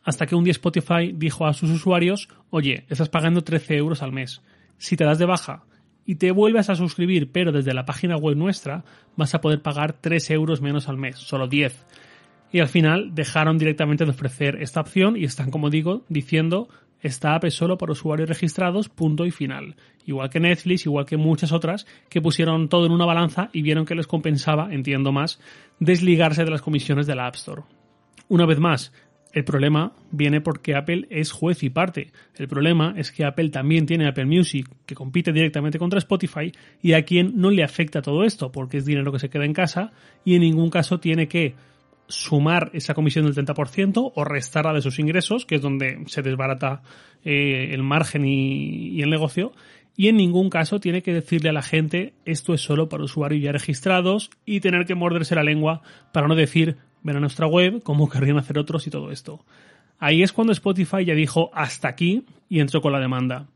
Hasta 0.04 0.26
que 0.26 0.34
un 0.34 0.44
día 0.44 0.52
Spotify 0.52 1.12
dijo 1.14 1.46
a 1.46 1.52
sus 1.52 1.70
usuarios, 1.70 2.28
oye, 2.50 2.84
estás 2.88 3.08
pagando 3.08 3.42
13 3.42 3.76
euros 3.76 4.02
al 4.02 4.12
mes. 4.12 4.40
Si 4.78 4.96
te 4.96 5.04
das 5.04 5.18
de 5.18 5.26
baja 5.26 5.64
y 6.06 6.14
te 6.14 6.30
vuelves 6.30 6.70
a 6.70 6.76
suscribir, 6.76 7.32
pero 7.32 7.52
desde 7.52 7.74
la 7.74 7.84
página 7.84 8.16
web 8.16 8.36
nuestra, 8.36 8.84
vas 9.16 9.34
a 9.34 9.40
poder 9.40 9.60
pagar 9.60 9.94
3 10.00 10.30
euros 10.30 10.62
menos 10.62 10.88
al 10.88 10.96
mes, 10.96 11.18
solo 11.18 11.48
10 11.48 11.84
y 12.52 12.60
al 12.60 12.68
final 12.68 13.14
dejaron 13.14 13.58
directamente 13.58 14.04
de 14.04 14.10
ofrecer 14.10 14.56
esta 14.60 14.80
opción 14.80 15.16
y 15.16 15.24
están, 15.24 15.50
como 15.50 15.70
digo, 15.70 16.04
diciendo 16.08 16.68
esta 17.02 17.34
app 17.34 17.44
es 17.44 17.54
solo 17.54 17.78
para 17.78 17.92
usuarios 17.92 18.28
registrados, 18.28 18.88
punto 18.88 19.24
y 19.24 19.30
final. 19.30 19.76
Igual 20.04 20.28
que 20.28 20.40
Netflix, 20.40 20.84
igual 20.86 21.06
que 21.06 21.16
muchas 21.16 21.52
otras 21.52 21.86
que 22.08 22.20
pusieron 22.20 22.68
todo 22.68 22.86
en 22.86 22.92
una 22.92 23.06
balanza 23.06 23.48
y 23.52 23.62
vieron 23.62 23.86
que 23.86 23.94
les 23.94 24.06
compensaba, 24.06 24.72
entiendo 24.72 25.12
más, 25.12 25.40
desligarse 25.78 26.44
de 26.44 26.50
las 26.50 26.62
comisiones 26.62 27.06
de 27.06 27.14
la 27.14 27.26
App 27.26 27.36
Store. 27.36 27.62
Una 28.28 28.44
vez 28.44 28.58
más, 28.58 28.92
el 29.32 29.44
problema 29.44 29.92
viene 30.10 30.40
porque 30.40 30.74
Apple 30.74 31.06
es 31.08 31.32
juez 31.32 31.62
y 31.62 31.70
parte. 31.70 32.12
El 32.36 32.48
problema 32.48 32.94
es 32.96 33.12
que 33.12 33.24
Apple 33.24 33.50
también 33.50 33.86
tiene 33.86 34.08
Apple 34.08 34.26
Music, 34.26 34.68
que 34.84 34.94
compite 34.94 35.32
directamente 35.32 35.78
contra 35.78 35.98
Spotify, 35.98 36.52
y 36.82 36.92
a 36.92 37.04
quien 37.04 37.40
no 37.40 37.50
le 37.50 37.62
afecta 37.62 38.02
todo 38.02 38.24
esto, 38.24 38.50
porque 38.50 38.78
es 38.78 38.84
dinero 38.84 39.12
que 39.12 39.20
se 39.20 39.30
queda 39.30 39.44
en 39.44 39.54
casa 39.54 39.92
y 40.24 40.34
en 40.34 40.42
ningún 40.42 40.68
caso 40.68 41.00
tiene 41.00 41.28
que 41.28 41.54
sumar 42.10 42.70
esa 42.74 42.94
comisión 42.94 43.24
del 43.24 43.34
30% 43.34 44.12
o 44.14 44.24
restarla 44.24 44.72
de 44.72 44.82
sus 44.82 44.98
ingresos, 44.98 45.46
que 45.46 45.56
es 45.56 45.62
donde 45.62 46.02
se 46.06 46.22
desbarata 46.22 46.82
eh, 47.24 47.70
el 47.72 47.82
margen 47.82 48.26
y, 48.26 49.00
el 49.02 49.10
negocio. 49.10 49.52
Y 49.96 50.08
en 50.08 50.16
ningún 50.16 50.50
caso 50.50 50.80
tiene 50.80 51.02
que 51.02 51.12
decirle 51.12 51.50
a 51.50 51.52
la 51.52 51.62
gente 51.62 52.14
esto 52.24 52.54
es 52.54 52.60
solo 52.60 52.88
para 52.88 53.04
usuarios 53.04 53.42
ya 53.42 53.52
registrados 53.52 54.30
y 54.44 54.60
tener 54.60 54.86
que 54.86 54.94
morderse 54.94 55.34
la 55.34 55.42
lengua 55.42 55.82
para 56.12 56.28
no 56.28 56.34
decir 56.34 56.76
ven 57.02 57.16
a 57.16 57.20
nuestra 57.20 57.46
web 57.46 57.82
como 57.82 58.08
querrían 58.08 58.38
hacer 58.38 58.58
otros 58.58 58.86
y 58.86 58.90
todo 58.90 59.10
esto. 59.10 59.44
Ahí 59.98 60.22
es 60.22 60.32
cuando 60.32 60.52
Spotify 60.52 61.04
ya 61.04 61.14
dijo 61.14 61.50
hasta 61.52 61.88
aquí 61.88 62.24
y 62.48 62.60
entró 62.60 62.80
con 62.80 62.92
la 62.92 63.00
demanda. 63.00 63.46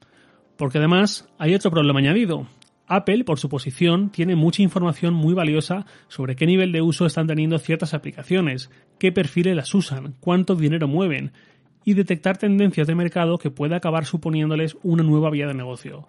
Porque 0.56 0.78
además 0.78 1.28
hay 1.38 1.54
otro 1.54 1.70
problema 1.70 2.00
añadido, 2.00 2.46
Apple, 2.86 3.24
por 3.24 3.38
su 3.38 3.48
posición, 3.48 4.10
tiene 4.10 4.36
mucha 4.36 4.62
información 4.62 5.14
muy 5.14 5.34
valiosa 5.34 5.86
sobre 6.08 6.36
qué 6.36 6.46
nivel 6.46 6.72
de 6.72 6.82
uso 6.82 7.06
están 7.06 7.26
teniendo 7.26 7.58
ciertas 7.58 7.94
aplicaciones, 7.94 8.70
qué 8.98 9.10
perfiles 9.10 9.56
las 9.56 9.74
usan, 9.74 10.14
cuánto 10.20 10.54
dinero 10.54 10.86
mueven, 10.86 11.32
y 11.84 11.94
detectar 11.94 12.36
tendencias 12.36 12.86
de 12.86 12.94
mercado 12.94 13.38
que 13.38 13.50
pueda 13.50 13.76
acabar 13.76 14.06
suponiéndoles 14.06 14.76
una 14.82 15.02
nueva 15.02 15.30
vía 15.30 15.46
de 15.46 15.54
negocio. 15.54 16.06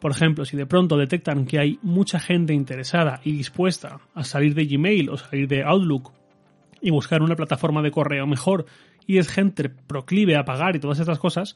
Por 0.00 0.10
ejemplo, 0.10 0.44
si 0.44 0.56
de 0.56 0.66
pronto 0.66 0.96
detectan 0.96 1.46
que 1.46 1.58
hay 1.58 1.78
mucha 1.82 2.18
gente 2.18 2.52
interesada 2.52 3.20
y 3.24 3.32
dispuesta 3.32 4.00
a 4.14 4.24
salir 4.24 4.54
de 4.54 4.64
Gmail 4.64 5.10
o 5.10 5.16
salir 5.16 5.46
de 5.48 5.62
Outlook 5.62 6.12
y 6.80 6.90
buscar 6.90 7.22
una 7.22 7.36
plataforma 7.36 7.82
de 7.82 7.92
correo 7.92 8.26
mejor 8.26 8.66
y 9.06 9.18
es 9.18 9.28
gente 9.28 9.68
proclive 9.68 10.36
a 10.36 10.44
pagar 10.44 10.76
y 10.76 10.80
todas 10.80 10.98
estas 10.98 11.18
cosas, 11.18 11.54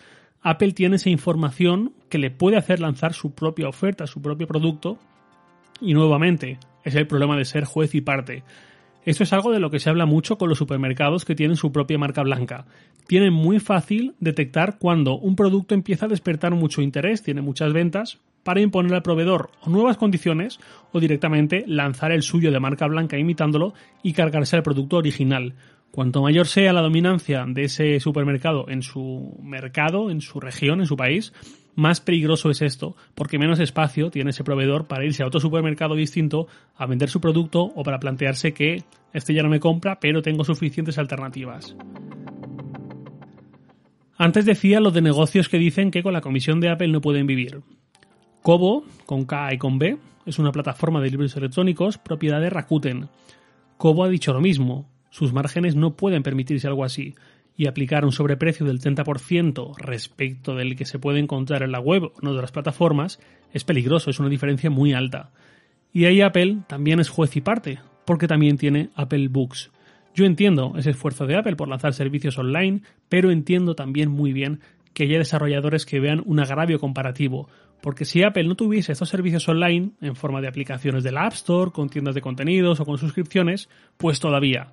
Apple 0.48 0.74
tiene 0.74 0.94
esa 0.94 1.10
información 1.10 1.92
que 2.08 2.18
le 2.18 2.30
puede 2.30 2.56
hacer 2.56 2.78
lanzar 2.78 3.14
su 3.14 3.34
propia 3.34 3.68
oferta, 3.68 4.06
su 4.06 4.22
propio 4.22 4.46
producto. 4.46 4.96
Y 5.80 5.92
nuevamente, 5.92 6.60
es 6.84 6.94
el 6.94 7.08
problema 7.08 7.36
de 7.36 7.44
ser 7.44 7.64
juez 7.64 7.96
y 7.96 8.00
parte. 8.00 8.44
Esto 9.04 9.24
es 9.24 9.32
algo 9.32 9.50
de 9.50 9.58
lo 9.58 9.70
que 9.70 9.80
se 9.80 9.90
habla 9.90 10.06
mucho 10.06 10.38
con 10.38 10.48
los 10.48 10.58
supermercados 10.58 11.24
que 11.24 11.34
tienen 11.34 11.56
su 11.56 11.72
propia 11.72 11.98
marca 11.98 12.22
blanca. 12.22 12.64
Tienen 13.08 13.32
muy 13.32 13.58
fácil 13.58 14.14
detectar 14.20 14.78
cuando 14.78 15.18
un 15.18 15.34
producto 15.34 15.74
empieza 15.74 16.06
a 16.06 16.08
despertar 16.08 16.54
mucho 16.54 16.80
interés, 16.80 17.24
tiene 17.24 17.42
muchas 17.42 17.72
ventas, 17.72 18.20
para 18.44 18.60
imponer 18.60 18.94
al 18.94 19.02
proveedor 19.02 19.50
o 19.62 19.70
nuevas 19.70 19.96
condiciones 19.96 20.60
o 20.92 21.00
directamente 21.00 21.64
lanzar 21.66 22.12
el 22.12 22.22
suyo 22.22 22.52
de 22.52 22.60
marca 22.60 22.86
blanca 22.86 23.18
imitándolo 23.18 23.74
y 24.04 24.12
cargarse 24.12 24.56
el 24.56 24.62
producto 24.62 24.98
original. 24.98 25.54
Cuanto 25.90 26.22
mayor 26.22 26.46
sea 26.46 26.72
la 26.72 26.82
dominancia 26.82 27.44
de 27.48 27.64
ese 27.64 28.00
supermercado 28.00 28.66
en 28.68 28.82
su 28.82 29.38
mercado, 29.42 30.10
en 30.10 30.20
su 30.20 30.40
región, 30.40 30.80
en 30.80 30.86
su 30.86 30.96
país, 30.96 31.32
más 31.74 32.00
peligroso 32.00 32.50
es 32.50 32.62
esto, 32.62 32.96
porque 33.14 33.38
menos 33.38 33.60
espacio 33.60 34.10
tiene 34.10 34.30
ese 34.30 34.44
proveedor 34.44 34.86
para 34.86 35.04
irse 35.04 35.22
a 35.22 35.26
otro 35.26 35.40
supermercado 35.40 35.94
distinto 35.94 36.48
a 36.74 36.86
vender 36.86 37.10
su 37.10 37.20
producto 37.20 37.62
o 37.62 37.82
para 37.82 38.00
plantearse 38.00 38.52
que 38.52 38.82
este 39.12 39.34
ya 39.34 39.42
no 39.42 39.50
me 39.50 39.60
compra, 39.60 40.00
pero 40.00 40.22
tengo 40.22 40.44
suficientes 40.44 40.98
alternativas. 40.98 41.76
Antes 44.18 44.46
decía 44.46 44.80
lo 44.80 44.90
de 44.90 45.02
negocios 45.02 45.50
que 45.50 45.58
dicen 45.58 45.90
que 45.90 46.02
con 46.02 46.14
la 46.14 46.22
comisión 46.22 46.60
de 46.60 46.70
Apple 46.70 46.88
no 46.88 47.02
pueden 47.02 47.26
vivir. 47.26 47.60
Kobo, 48.40 48.84
con 49.04 49.26
K 49.26 49.52
y 49.52 49.58
con 49.58 49.78
B, 49.78 49.98
es 50.24 50.38
una 50.38 50.52
plataforma 50.52 51.00
de 51.00 51.10
libros 51.10 51.36
electrónicos 51.36 51.98
propiedad 51.98 52.40
de 52.40 52.48
Rakuten. 52.48 53.08
Kobo 53.76 54.04
ha 54.04 54.08
dicho 54.08 54.32
lo 54.32 54.40
mismo, 54.40 54.88
sus 55.16 55.32
márgenes 55.32 55.76
no 55.76 55.96
pueden 55.96 56.22
permitirse 56.22 56.66
algo 56.66 56.84
así, 56.84 57.14
y 57.56 57.68
aplicar 57.68 58.04
un 58.04 58.12
sobreprecio 58.12 58.66
del 58.66 58.80
30% 58.80 59.78
respecto 59.78 60.54
del 60.54 60.76
que 60.76 60.84
se 60.84 60.98
puede 60.98 61.20
encontrar 61.20 61.62
en 61.62 61.72
la 61.72 61.80
web 61.80 62.04
o 62.04 62.12
en 62.20 62.28
otras 62.28 62.52
plataformas 62.52 63.18
es 63.50 63.64
peligroso, 63.64 64.10
es 64.10 64.20
una 64.20 64.28
diferencia 64.28 64.68
muy 64.68 64.92
alta. 64.92 65.30
Y 65.90 66.04
ahí 66.04 66.20
Apple 66.20 66.58
también 66.66 67.00
es 67.00 67.08
juez 67.08 67.34
y 67.34 67.40
parte, 67.40 67.78
porque 68.04 68.28
también 68.28 68.58
tiene 68.58 68.90
Apple 68.94 69.28
Books. 69.28 69.70
Yo 70.14 70.26
entiendo 70.26 70.74
ese 70.76 70.90
esfuerzo 70.90 71.26
de 71.26 71.36
Apple 71.38 71.56
por 71.56 71.68
lanzar 71.68 71.94
servicios 71.94 72.36
online, 72.36 72.82
pero 73.08 73.30
entiendo 73.30 73.74
también 73.74 74.10
muy 74.10 74.34
bien 74.34 74.60
que 74.92 75.04
haya 75.04 75.16
desarrolladores 75.16 75.86
que 75.86 75.98
vean 75.98 76.22
un 76.26 76.40
agravio 76.40 76.78
comparativo, 76.78 77.48
porque 77.80 78.04
si 78.04 78.22
Apple 78.22 78.44
no 78.44 78.54
tuviese 78.54 78.92
estos 78.92 79.08
servicios 79.08 79.48
online 79.48 79.92
en 80.02 80.14
forma 80.14 80.42
de 80.42 80.48
aplicaciones 80.48 81.04
de 81.04 81.12
la 81.12 81.24
App 81.24 81.32
Store, 81.32 81.70
con 81.70 81.88
tiendas 81.88 82.14
de 82.14 82.20
contenidos 82.20 82.80
o 82.80 82.84
con 82.84 82.98
suscripciones, 82.98 83.70
pues 83.96 84.20
todavía. 84.20 84.68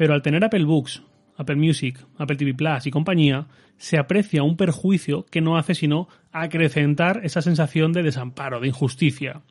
Pero 0.00 0.14
al 0.14 0.22
tener 0.22 0.42
Apple 0.42 0.64
Books, 0.64 1.02
Apple 1.36 1.56
Music, 1.56 2.02
Apple 2.16 2.36
TV 2.36 2.54
Plus 2.54 2.86
y 2.86 2.90
compañía, 2.90 3.48
se 3.76 3.98
aprecia 3.98 4.42
un 4.42 4.56
perjuicio 4.56 5.26
que 5.26 5.42
no 5.42 5.58
hace 5.58 5.74
sino 5.74 6.08
acrecentar 6.32 7.20
esa 7.22 7.42
sensación 7.42 7.92
de 7.92 8.02
desamparo, 8.02 8.60
de 8.60 8.68
injusticia. 8.68 9.42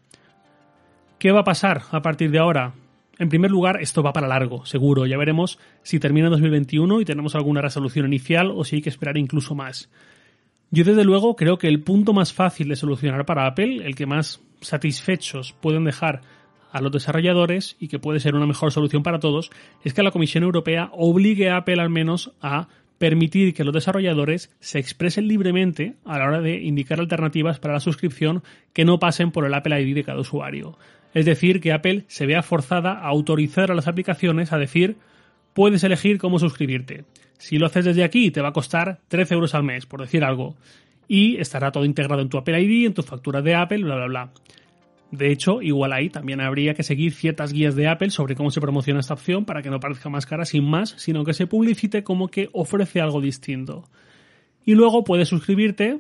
¿Qué 1.20 1.32
va 1.32 1.42
a 1.42 1.44
pasar 1.44 1.84
a 1.92 2.02
partir 2.02 2.32
de 2.32 2.40
ahora? 2.40 2.74
En 3.20 3.30
primer 3.30 3.52
lugar, 3.52 3.80
esto 3.80 4.02
va 4.02 4.12
para 4.12 4.28
largo, 4.28 4.66
seguro. 4.66 5.06
Ya 5.06 5.20
veremos 5.20 5.60
si 5.84 6.00
termina 6.00 6.26
en 6.26 6.32
2021 6.32 7.00
y 7.00 7.06
tenemos 7.06 7.36
alguna 7.36 7.62
resolución 7.62 8.08
inicial 8.08 8.50
o 8.50 8.64
si 8.64 8.78
hay 8.78 8.82
que 8.82 8.90
esperar 8.90 9.20
incluso 9.20 9.54
más. 9.54 9.92
Yo 10.72 10.84
desde 10.84 11.04
luego 11.04 11.36
creo 11.36 11.60
que 11.60 11.68
el 11.68 11.84
punto 11.84 12.12
más 12.12 12.34
fácil 12.34 12.70
de 12.70 12.76
solucionar 12.76 13.24
para 13.28 13.46
Apple, 13.46 13.86
el 13.86 13.94
que 13.94 14.08
más 14.08 14.42
satisfechos 14.62 15.54
pueden 15.54 15.84
dejar 15.84 16.22
a 16.72 16.82
los 16.82 16.92
desarrolladores 16.92 17.76
y 17.80 17.88
que 17.88 18.00
puede 18.00 18.20
ser 18.20 18.36
una 18.36 18.46
mejor 18.46 18.72
solución 18.72 19.04
para 19.04 19.20
todos 19.20 19.52
es 19.84 19.94
que 19.94 20.04
la 20.04 20.12
Comisión 20.12 20.44
Europea 20.44 20.90
obligue 20.94 21.50
a 21.50 21.58
Apple 21.58 21.82
al 21.82 21.90
menos 21.90 22.32
a 22.42 22.68
permitir 22.98 23.54
que 23.54 23.64
los 23.64 23.74
desarrolladores 23.74 24.52
se 24.60 24.78
expresen 24.78 25.28
libremente 25.28 25.96
a 26.06 26.20
la 26.20 26.26
hora 26.26 26.42
de 26.42 26.62
indicar 26.62 27.00
alternativas 27.00 27.60
para 27.60 27.76
la 27.76 27.80
suscripción 27.80 28.44
que 28.74 28.86
no 28.86 29.00
pasen 29.00 29.32
por 29.32 29.46
el 29.46 29.54
Apple 29.54 29.82
ID 29.82 29.96
de 29.96 30.04
cada 30.04 30.20
usuario. 30.20 30.78
Es 31.14 31.26
decir, 31.26 31.60
que 31.62 31.72
Apple 31.72 32.04
se 32.08 32.26
vea 32.26 32.44
forzada 32.44 32.92
a 32.94 33.08
autorizar 33.08 33.72
a 33.72 33.76
las 33.76 33.88
aplicaciones 33.88 34.54
a 34.54 34.58
decir 34.58 34.98
puedes 35.54 35.84
elegir 35.84 36.20
cómo 36.20 36.40
suscribirte. 36.40 37.06
Si 37.38 37.58
lo 37.58 37.66
haces 37.66 37.86
desde 37.86 38.04
aquí 38.04 38.32
te 38.32 38.42
va 38.42 38.50
a 38.50 38.54
costar 38.54 39.00
13 39.08 39.34
euros 39.34 39.56
al 39.56 39.64
mes, 39.64 39.86
por 39.86 40.02
decir 40.02 40.24
algo. 40.24 40.56
Y 41.08 41.38
estará 41.38 41.72
todo 41.72 41.86
integrado 41.86 42.22
en 42.22 42.30
tu 42.30 42.38
Apple 42.38 42.62
ID, 42.62 42.86
en 42.86 42.94
tu 42.94 43.02
factura 43.02 43.42
de 43.42 43.56
Apple, 43.56 43.84
bla, 43.84 43.96
bla, 43.96 44.06
bla. 44.06 44.32
De 45.12 45.32
hecho, 45.32 45.62
igual 45.62 45.92
ahí 45.94 46.10
también 46.10 46.40
habría 46.40 46.76
que 46.76 46.84
seguir 46.84 47.14
ciertas 47.14 47.52
guías 47.52 47.76
de 47.76 47.88
Apple 47.88 48.12
sobre 48.12 48.36
cómo 48.36 48.52
se 48.52 48.62
promociona 48.62 49.00
esta 49.00 49.16
opción 49.16 49.46
para 49.46 49.62
que 49.64 49.72
no 49.72 49.80
parezca 49.80 50.10
más 50.10 50.26
cara 50.26 50.46
sin 50.46 50.64
más, 50.64 50.94
sino 50.98 51.24
que 51.24 51.34
se 51.34 51.48
publicite 51.48 52.04
como 52.04 52.28
que 52.28 52.50
ofrece 52.54 53.02
algo 53.02 53.20
distinto. 53.20 53.86
Y 54.66 54.76
luego 54.76 55.04
puedes 55.04 55.30
suscribirte 55.30 56.00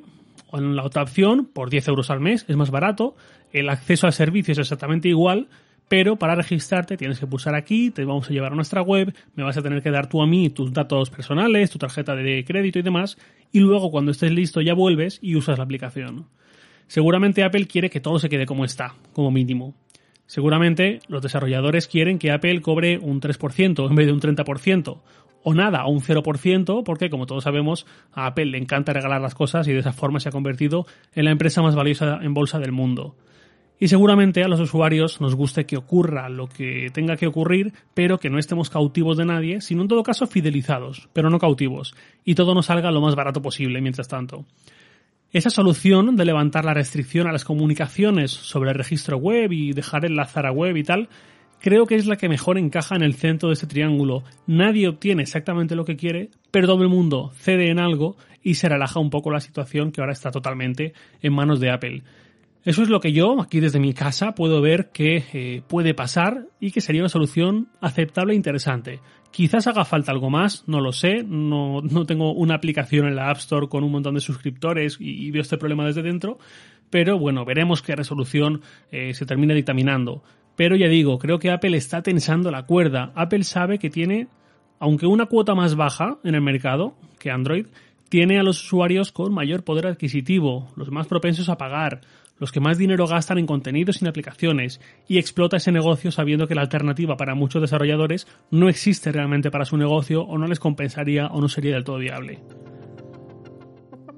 en 0.53 0.75
la 0.75 0.83
otra 0.83 1.03
opción 1.03 1.49
por 1.51 1.69
10 1.69 1.87
euros 1.87 2.11
al 2.11 2.19
mes, 2.19 2.45
es 2.47 2.55
más 2.55 2.69
barato, 2.69 3.15
el 3.51 3.69
acceso 3.69 4.05
al 4.05 4.13
servicio 4.13 4.51
es 4.51 4.59
exactamente 4.59 5.09
igual, 5.09 5.47
pero 5.87 6.17
para 6.17 6.35
registrarte 6.35 6.97
tienes 6.97 7.19
que 7.19 7.25
pulsar 7.25 7.55
aquí, 7.55 7.89
te 7.89 8.05
vamos 8.05 8.29
a 8.29 8.33
llevar 8.33 8.53
a 8.53 8.55
nuestra 8.55 8.83
web, 8.83 9.13
me 9.35 9.43
vas 9.43 9.57
a 9.57 9.63
tener 9.63 9.81
que 9.81 9.89
dar 9.89 10.07
tú 10.07 10.21
a 10.21 10.27
mí 10.27 10.51
tus 10.51 10.71
datos 10.71 11.09
personales, 11.09 11.71
tu 11.71 11.79
tarjeta 11.79 12.15
de 12.15 12.45
crédito 12.45 12.77
y 12.77 12.83
demás, 12.83 13.17
y 13.51 13.59
luego 13.59 13.89
cuando 13.89 14.11
estés 14.11 14.31
listo 14.31 14.61
ya 14.61 14.75
vuelves 14.75 15.17
y 15.21 15.35
usas 15.35 15.57
la 15.57 15.63
aplicación. 15.63 16.27
Seguramente 16.89 17.43
Apple 17.43 17.67
quiere 17.67 17.91
que 17.91 17.99
todo 17.99 18.17
se 18.17 18.29
quede 18.29 18.47
como 18.47 18.65
está, 18.65 18.95
como 19.13 19.29
mínimo. 19.29 19.75
Seguramente 20.25 21.01
los 21.07 21.21
desarrolladores 21.21 21.87
quieren 21.87 22.17
que 22.17 22.31
Apple 22.31 22.63
cobre 22.63 22.97
un 22.97 23.21
3% 23.21 23.87
en 23.87 23.95
vez 23.95 24.07
de 24.07 24.11
un 24.11 24.19
30%, 24.19 24.99
o 25.43 25.53
nada, 25.53 25.85
o 25.85 25.91
un 25.91 26.01
0%, 26.01 26.83
porque 26.83 27.11
como 27.11 27.27
todos 27.27 27.43
sabemos, 27.43 27.85
a 28.11 28.25
Apple 28.25 28.47
le 28.47 28.57
encanta 28.57 28.91
regalar 28.91 29.21
las 29.21 29.35
cosas 29.35 29.67
y 29.67 29.73
de 29.73 29.81
esa 29.81 29.93
forma 29.93 30.19
se 30.19 30.29
ha 30.29 30.31
convertido 30.31 30.87
en 31.13 31.25
la 31.25 31.31
empresa 31.31 31.61
más 31.61 31.75
valiosa 31.75 32.17
en 32.23 32.33
bolsa 32.33 32.57
del 32.57 32.71
mundo. 32.71 33.15
Y 33.79 33.89
seguramente 33.89 34.43
a 34.43 34.47
los 34.47 34.59
usuarios 34.59 35.21
nos 35.21 35.35
guste 35.35 35.67
que 35.67 35.77
ocurra 35.77 36.27
lo 36.27 36.47
que 36.47 36.89
tenga 36.91 37.17
que 37.17 37.27
ocurrir, 37.27 37.71
pero 37.93 38.17
que 38.17 38.31
no 38.31 38.39
estemos 38.39 38.71
cautivos 38.71 39.15
de 39.15 39.25
nadie, 39.25 39.61
sino 39.61 39.83
en 39.83 39.89
todo 39.89 40.01
caso 40.01 40.25
fidelizados, 40.25 41.07
pero 41.13 41.29
no 41.29 41.37
cautivos, 41.37 41.93
y 42.25 42.33
todo 42.33 42.55
nos 42.55 42.65
salga 42.65 42.89
lo 42.89 42.99
más 42.99 43.13
barato 43.13 43.43
posible 43.43 43.79
mientras 43.79 44.07
tanto. 44.07 44.43
Esa 45.31 45.51
solución 45.51 46.15
de 46.15 46.25
levantar 46.25 46.65
la 46.65 46.73
restricción 46.73 47.27
a 47.27 47.31
las 47.31 47.45
comunicaciones 47.45 48.31
sobre 48.31 48.71
el 48.71 48.77
registro 48.77 49.17
web 49.17 49.51
y 49.51 49.73
dejar 49.73 50.05
enlazar 50.05 50.47
a 50.47 50.51
web 50.51 50.75
y 50.75 50.83
tal, 50.83 51.07
creo 51.59 51.85
que 51.85 51.93
es 51.93 52.07
la 52.07 52.15
que 52.15 52.27
mejor 52.27 52.57
encaja 52.57 52.95
en 52.95 53.03
el 53.03 53.13
centro 53.13 53.49
de 53.49 53.53
este 53.53 53.67
triángulo. 53.67 54.23
Nadie 54.47 54.87
obtiene 54.87 55.21
exactamente 55.21 55.75
lo 55.75 55.85
que 55.85 55.97
quiere, 55.97 56.31
pero 56.49 56.65
todo 56.65 56.81
el 56.81 56.89
mundo 56.89 57.31
cede 57.35 57.69
en 57.69 57.79
algo 57.79 58.17
y 58.41 58.55
se 58.55 58.69
relaja 58.69 58.99
un 58.99 59.11
poco 59.11 59.29
la 59.29 59.39
situación 59.39 59.91
que 59.91 60.01
ahora 60.01 60.13
está 60.13 60.31
totalmente 60.31 60.93
en 61.21 61.33
manos 61.33 61.59
de 61.59 61.69
Apple. 61.69 62.01
Eso 62.65 62.81
es 62.81 62.89
lo 62.89 62.99
que 62.99 63.13
yo, 63.13 63.39
aquí 63.39 63.59
desde 63.59 63.79
mi 63.79 63.93
casa, 63.93 64.33
puedo 64.33 64.61
ver 64.61 64.89
que 64.91 65.23
eh, 65.33 65.61
puede 65.67 65.93
pasar 65.93 66.47
y 66.59 66.71
que 66.71 66.81
sería 66.81 67.03
una 67.03 67.09
solución 67.09 67.69
aceptable 67.81 68.33
e 68.33 68.35
interesante. 68.35 68.99
Quizás 69.31 69.67
haga 69.67 69.85
falta 69.85 70.11
algo 70.11 70.29
más, 70.29 70.63
no 70.67 70.81
lo 70.81 70.91
sé, 70.91 71.23
no, 71.23 71.81
no 71.81 72.05
tengo 72.05 72.33
una 72.33 72.55
aplicación 72.55 73.07
en 73.07 73.15
la 73.15 73.29
App 73.29 73.37
Store 73.37 73.67
con 73.67 73.83
un 73.83 73.91
montón 73.91 74.15
de 74.15 74.21
suscriptores 74.21 74.97
y, 74.99 75.29
veo 75.31 75.41
este 75.41 75.57
problema 75.57 75.85
desde 75.85 76.01
dentro, 76.01 76.39
pero 76.89 77.19
bueno, 77.19 77.45
veremos 77.45 77.81
qué 77.81 77.95
resolución 77.95 78.61
eh, 78.91 79.13
se 79.13 79.25
termina 79.25 79.53
dictaminando. 79.53 80.23
Pero 80.55 80.75
ya 80.75 80.87
digo, 80.87 81.19
creo 81.19 81.39
que 81.39 81.51
Apple 81.51 81.77
está 81.77 82.01
tensando 82.01 82.51
la 82.51 82.65
cuerda. 82.65 83.13
Apple 83.15 83.43
sabe 83.43 83.79
que 83.79 83.89
tiene, 83.89 84.27
aunque 84.79 85.05
una 85.05 85.27
cuota 85.27 85.55
más 85.55 85.75
baja 85.75 86.17
en 86.23 86.35
el 86.35 86.41
mercado 86.41 86.95
que 87.17 87.31
Android, 87.31 87.67
tiene 88.09 88.39
a 88.39 88.43
los 88.43 88.63
usuarios 88.63 89.11
con 89.11 89.33
mayor 89.33 89.63
poder 89.63 89.87
adquisitivo, 89.87 90.71
los 90.75 90.91
más 90.91 91.07
propensos 91.07 91.47
a 91.49 91.57
pagar, 91.57 92.01
los 92.39 92.51
que 92.51 92.59
más 92.59 92.77
dinero 92.77 93.05
gastan 93.05 93.37
en 93.37 93.45
contenidos 93.45 94.01
y 94.01 94.05
en 94.05 94.09
aplicaciones, 94.09 94.81
y 95.07 95.17
explota 95.17 95.57
ese 95.57 95.71
negocio 95.71 96.11
sabiendo 96.11 96.47
que 96.47 96.55
la 96.55 96.61
alternativa 96.61 97.17
para 97.17 97.35
muchos 97.35 97.61
desarrolladores 97.61 98.27
no 98.49 98.69
existe 98.69 99.11
realmente 99.11 99.51
para 99.51 99.65
su 99.65 99.77
negocio 99.77 100.23
o 100.23 100.37
no 100.37 100.47
les 100.47 100.59
compensaría 100.59 101.27
o 101.27 101.41
no 101.41 101.47
sería 101.47 101.75
del 101.75 101.83
todo 101.83 101.97
viable. 101.97 102.39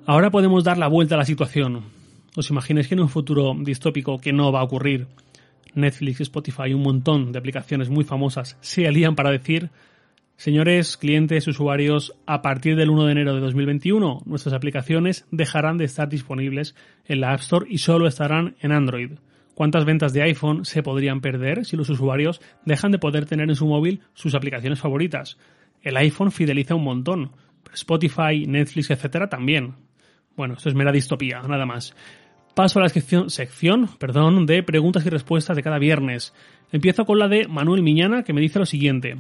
Ahora 0.06 0.32
podemos 0.32 0.64
dar 0.64 0.78
la 0.78 0.88
vuelta 0.88 1.16
a 1.16 1.18
la 1.18 1.26
situación. 1.26 1.84
¿Os 2.36 2.50
imagináis 2.50 2.88
que 2.88 2.96
en 2.96 3.02
un 3.02 3.10
futuro 3.10 3.54
distópico 3.60 4.20
que 4.20 4.34
no 4.34 4.52
va 4.52 4.62
a 4.62 4.64
ocurrir, 4.64 5.08
Netflix, 5.74 6.22
Spotify 6.22 6.70
y 6.70 6.74
un 6.74 6.84
montón 6.84 7.32
de 7.32 7.40
aplicaciones 7.40 7.90
muy 7.90 8.04
famosas 8.04 8.58
se 8.62 8.88
alían 8.88 9.16
para 9.16 9.32
decir 9.32 9.70
Señores 10.42 10.98
clientes, 10.98 11.48
usuarios, 11.48 12.16
a 12.26 12.42
partir 12.42 12.76
del 12.76 12.90
1 12.90 13.06
de 13.06 13.12
enero 13.12 13.36
de 13.36 13.42
2021 13.42 14.24
nuestras 14.26 14.56
aplicaciones 14.56 15.28
dejarán 15.30 15.78
de 15.78 15.86
estar 15.86 16.10
disponibles 16.10 16.74
en 17.06 17.22
la 17.22 17.34
App 17.34 17.42
Store 17.42 17.68
y 17.70 17.78
solo 17.78 18.08
estarán 18.08 18.56
en 18.60 18.72
Android. 18.72 19.12
¿Cuántas 19.54 19.86
ventas 19.86 20.14
de 20.14 20.24
iPhone 20.24 20.66
se 20.66 20.82
podrían 20.82 21.22
perder 21.22 21.64
si 21.64 21.78
los 21.78 21.92
usuarios 21.92 22.42
dejan 22.66 22.92
de 22.92 22.98
poder 22.98 23.28
tener 23.28 23.50
en 23.50 23.56
su 23.56 23.68
móvil 23.68 24.02
sus 24.16 24.34
aplicaciones 24.34 24.80
favoritas? 24.80 25.38
El 25.84 25.96
iPhone 25.98 26.32
fideliza 26.32 26.74
un 26.74 26.86
montón. 26.86 27.34
Spotify, 27.72 28.48
Netflix, 28.48 28.90
etcétera, 28.90 29.30
también. 29.30 29.76
Bueno, 30.36 30.56
esto 30.56 30.70
es 30.70 30.76
mera 30.76 30.92
distopía, 30.92 31.44
nada 31.48 31.68
más. 31.68 31.94
Paso 32.56 32.80
a 32.80 32.82
la 32.82 32.90
sección, 32.90 33.30
sección 33.30 33.90
perdón, 34.00 34.48
de 34.48 34.64
preguntas 34.64 35.06
y 35.06 35.10
respuestas 35.10 35.56
de 35.56 35.62
cada 35.62 35.78
viernes. 35.78 36.34
Empiezo 36.72 37.06
con 37.06 37.20
la 37.20 37.28
de 37.28 37.48
Manuel 37.48 37.84
Miñana, 37.84 38.24
que 38.24 38.34
me 38.34 38.42
dice 38.42 38.58
lo 38.58 38.66
siguiente. 38.66 39.20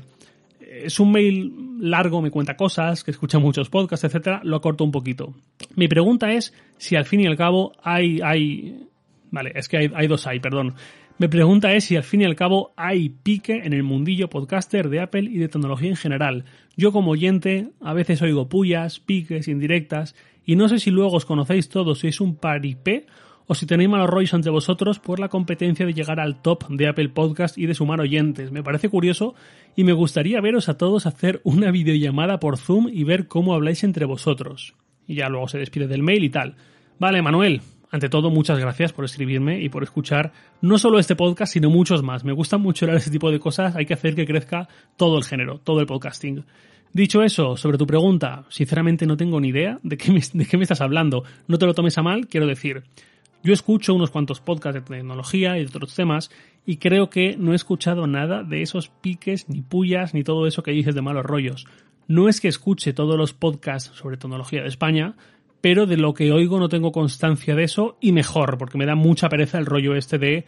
Es 0.85 0.99
un 0.99 1.11
mail 1.11 1.79
largo, 1.79 2.21
me 2.21 2.31
cuenta 2.31 2.55
cosas, 2.55 3.03
que 3.03 3.11
escucha 3.11 3.39
muchos 3.39 3.69
podcasts, 3.69 4.03
etcétera, 4.03 4.41
lo 4.43 4.57
acorto 4.57 4.83
un 4.83 4.91
poquito. 4.91 5.33
Mi 5.75 5.87
pregunta 5.87 6.31
es 6.31 6.53
si 6.77 6.95
al 6.95 7.05
fin 7.05 7.21
y 7.21 7.27
al 7.27 7.37
cabo 7.37 7.73
hay, 7.83 8.19
hay, 8.23 8.87
vale, 9.31 9.51
es 9.55 9.67
que 9.67 9.77
hay, 9.77 9.91
hay 9.93 10.07
dos 10.07 10.27
hay, 10.27 10.39
perdón. 10.39 10.75
Mi 11.17 11.27
pregunta 11.27 11.71
es 11.73 11.83
si 11.83 11.95
al 11.95 12.03
fin 12.03 12.21
y 12.21 12.25
al 12.25 12.35
cabo 12.35 12.73
hay 12.75 13.09
pique 13.09 13.61
en 13.63 13.73
el 13.73 13.83
mundillo 13.83 14.27
podcaster 14.27 14.89
de 14.89 15.01
Apple 15.01 15.29
y 15.31 15.37
de 15.37 15.49
tecnología 15.49 15.89
en 15.89 15.95
general. 15.95 16.45
Yo 16.75 16.91
como 16.91 17.11
oyente 17.11 17.69
a 17.79 17.93
veces 17.93 18.21
oigo 18.23 18.49
pullas, 18.49 18.99
piques, 18.99 19.47
indirectas 19.47 20.15
y 20.45 20.55
no 20.55 20.67
sé 20.67 20.79
si 20.79 20.89
luego 20.89 21.17
os 21.17 21.25
conocéis 21.25 21.69
todos, 21.69 21.99
si 21.99 22.07
es 22.07 22.21
un 22.21 22.35
paripé 22.37 23.05
o 23.47 23.55
si 23.55 23.65
tenéis 23.65 23.89
malos 23.89 24.09
rollos 24.09 24.33
entre 24.33 24.51
vosotros 24.51 24.99
por 24.99 25.19
la 25.19 25.29
competencia 25.29 25.85
de 25.85 25.93
llegar 25.93 26.19
al 26.19 26.41
top 26.41 26.67
de 26.69 26.87
Apple 26.87 27.09
Podcast 27.09 27.57
y 27.57 27.65
de 27.65 27.73
sumar 27.73 27.99
oyentes. 27.99 28.51
Me 28.51 28.63
parece 28.63 28.89
curioso 28.89 29.35
y 29.75 29.83
me 29.83 29.93
gustaría 29.93 30.41
veros 30.41 30.69
a 30.69 30.77
todos 30.77 31.05
hacer 31.05 31.41
una 31.43 31.71
videollamada 31.71 32.39
por 32.39 32.57
Zoom 32.57 32.89
y 32.91 33.03
ver 33.03 33.27
cómo 33.27 33.53
habláis 33.53 33.83
entre 33.83 34.05
vosotros. 34.05 34.75
Y 35.07 35.15
ya 35.15 35.29
luego 35.29 35.47
se 35.47 35.57
despide 35.57 35.87
del 35.87 36.03
mail 36.03 36.23
y 36.23 36.29
tal. 36.29 36.55
Vale, 36.99 37.21
Manuel, 37.21 37.61
ante 37.91 38.07
todo, 38.07 38.29
muchas 38.29 38.57
gracias 38.57 38.93
por 38.93 39.03
escribirme 39.03 39.61
y 39.61 39.67
por 39.67 39.83
escuchar 39.83 40.31
no 40.61 40.77
solo 40.77 40.97
este 40.97 41.17
podcast, 41.17 41.51
sino 41.51 41.69
muchos 41.69 42.03
más. 42.03 42.23
Me 42.23 42.31
gusta 42.31 42.57
mucho 42.57 42.85
hablar 42.85 42.99
este 42.99 43.11
tipo 43.11 43.31
de 43.31 43.39
cosas, 43.39 43.75
hay 43.75 43.85
que 43.85 43.93
hacer 43.93 44.15
que 44.15 44.25
crezca 44.25 44.69
todo 44.95 45.17
el 45.17 45.25
género, 45.25 45.59
todo 45.59 45.81
el 45.81 45.87
podcasting. 45.87 46.45
Dicho 46.93 47.21
eso, 47.21 47.57
sobre 47.57 47.77
tu 47.77 47.85
pregunta, 47.85 48.45
sinceramente 48.49 49.05
no 49.05 49.17
tengo 49.17 49.41
ni 49.41 49.49
idea 49.49 49.79
de 49.83 49.97
qué, 49.97 50.11
de 50.33 50.45
qué 50.45 50.57
me 50.57 50.63
estás 50.63 50.79
hablando. 50.79 51.23
No 51.47 51.57
te 51.57 51.65
lo 51.65 51.73
tomes 51.73 51.97
a 51.97 52.01
mal, 52.01 52.27
quiero 52.27 52.47
decir. 52.47 52.83
Yo 53.43 53.53
escucho 53.53 53.95
unos 53.95 54.11
cuantos 54.11 54.39
podcasts 54.39 54.81
de 54.81 54.97
tecnología 54.97 55.57
y 55.57 55.61
de 55.61 55.67
otros 55.67 55.95
temas 55.95 56.29
y 56.65 56.77
creo 56.77 57.09
que 57.09 57.35
no 57.37 57.53
he 57.53 57.55
escuchado 57.55 58.05
nada 58.05 58.43
de 58.43 58.61
esos 58.61 58.89
piques, 58.89 59.49
ni 59.49 59.61
pullas, 59.61 60.13
ni 60.13 60.23
todo 60.23 60.45
eso 60.45 60.61
que 60.61 60.71
dices 60.71 60.93
de 60.93 61.01
malos 61.01 61.25
rollos. 61.25 61.65
No 62.07 62.29
es 62.29 62.39
que 62.39 62.47
escuche 62.47 62.93
todos 62.93 63.17
los 63.17 63.33
podcasts 63.33 63.91
sobre 63.95 64.17
tecnología 64.17 64.61
de 64.61 64.67
España, 64.67 65.15
pero 65.59 65.87
de 65.87 65.97
lo 65.97 66.13
que 66.13 66.31
oigo 66.31 66.59
no 66.59 66.69
tengo 66.69 66.91
constancia 66.91 67.55
de 67.55 67.63
eso 67.63 67.97
y 67.99 68.11
mejor, 68.11 68.59
porque 68.59 68.77
me 68.77 68.85
da 68.85 68.95
mucha 68.95 69.29
pereza 69.29 69.57
el 69.57 69.65
rollo 69.65 69.95
este 69.95 70.19
de 70.19 70.45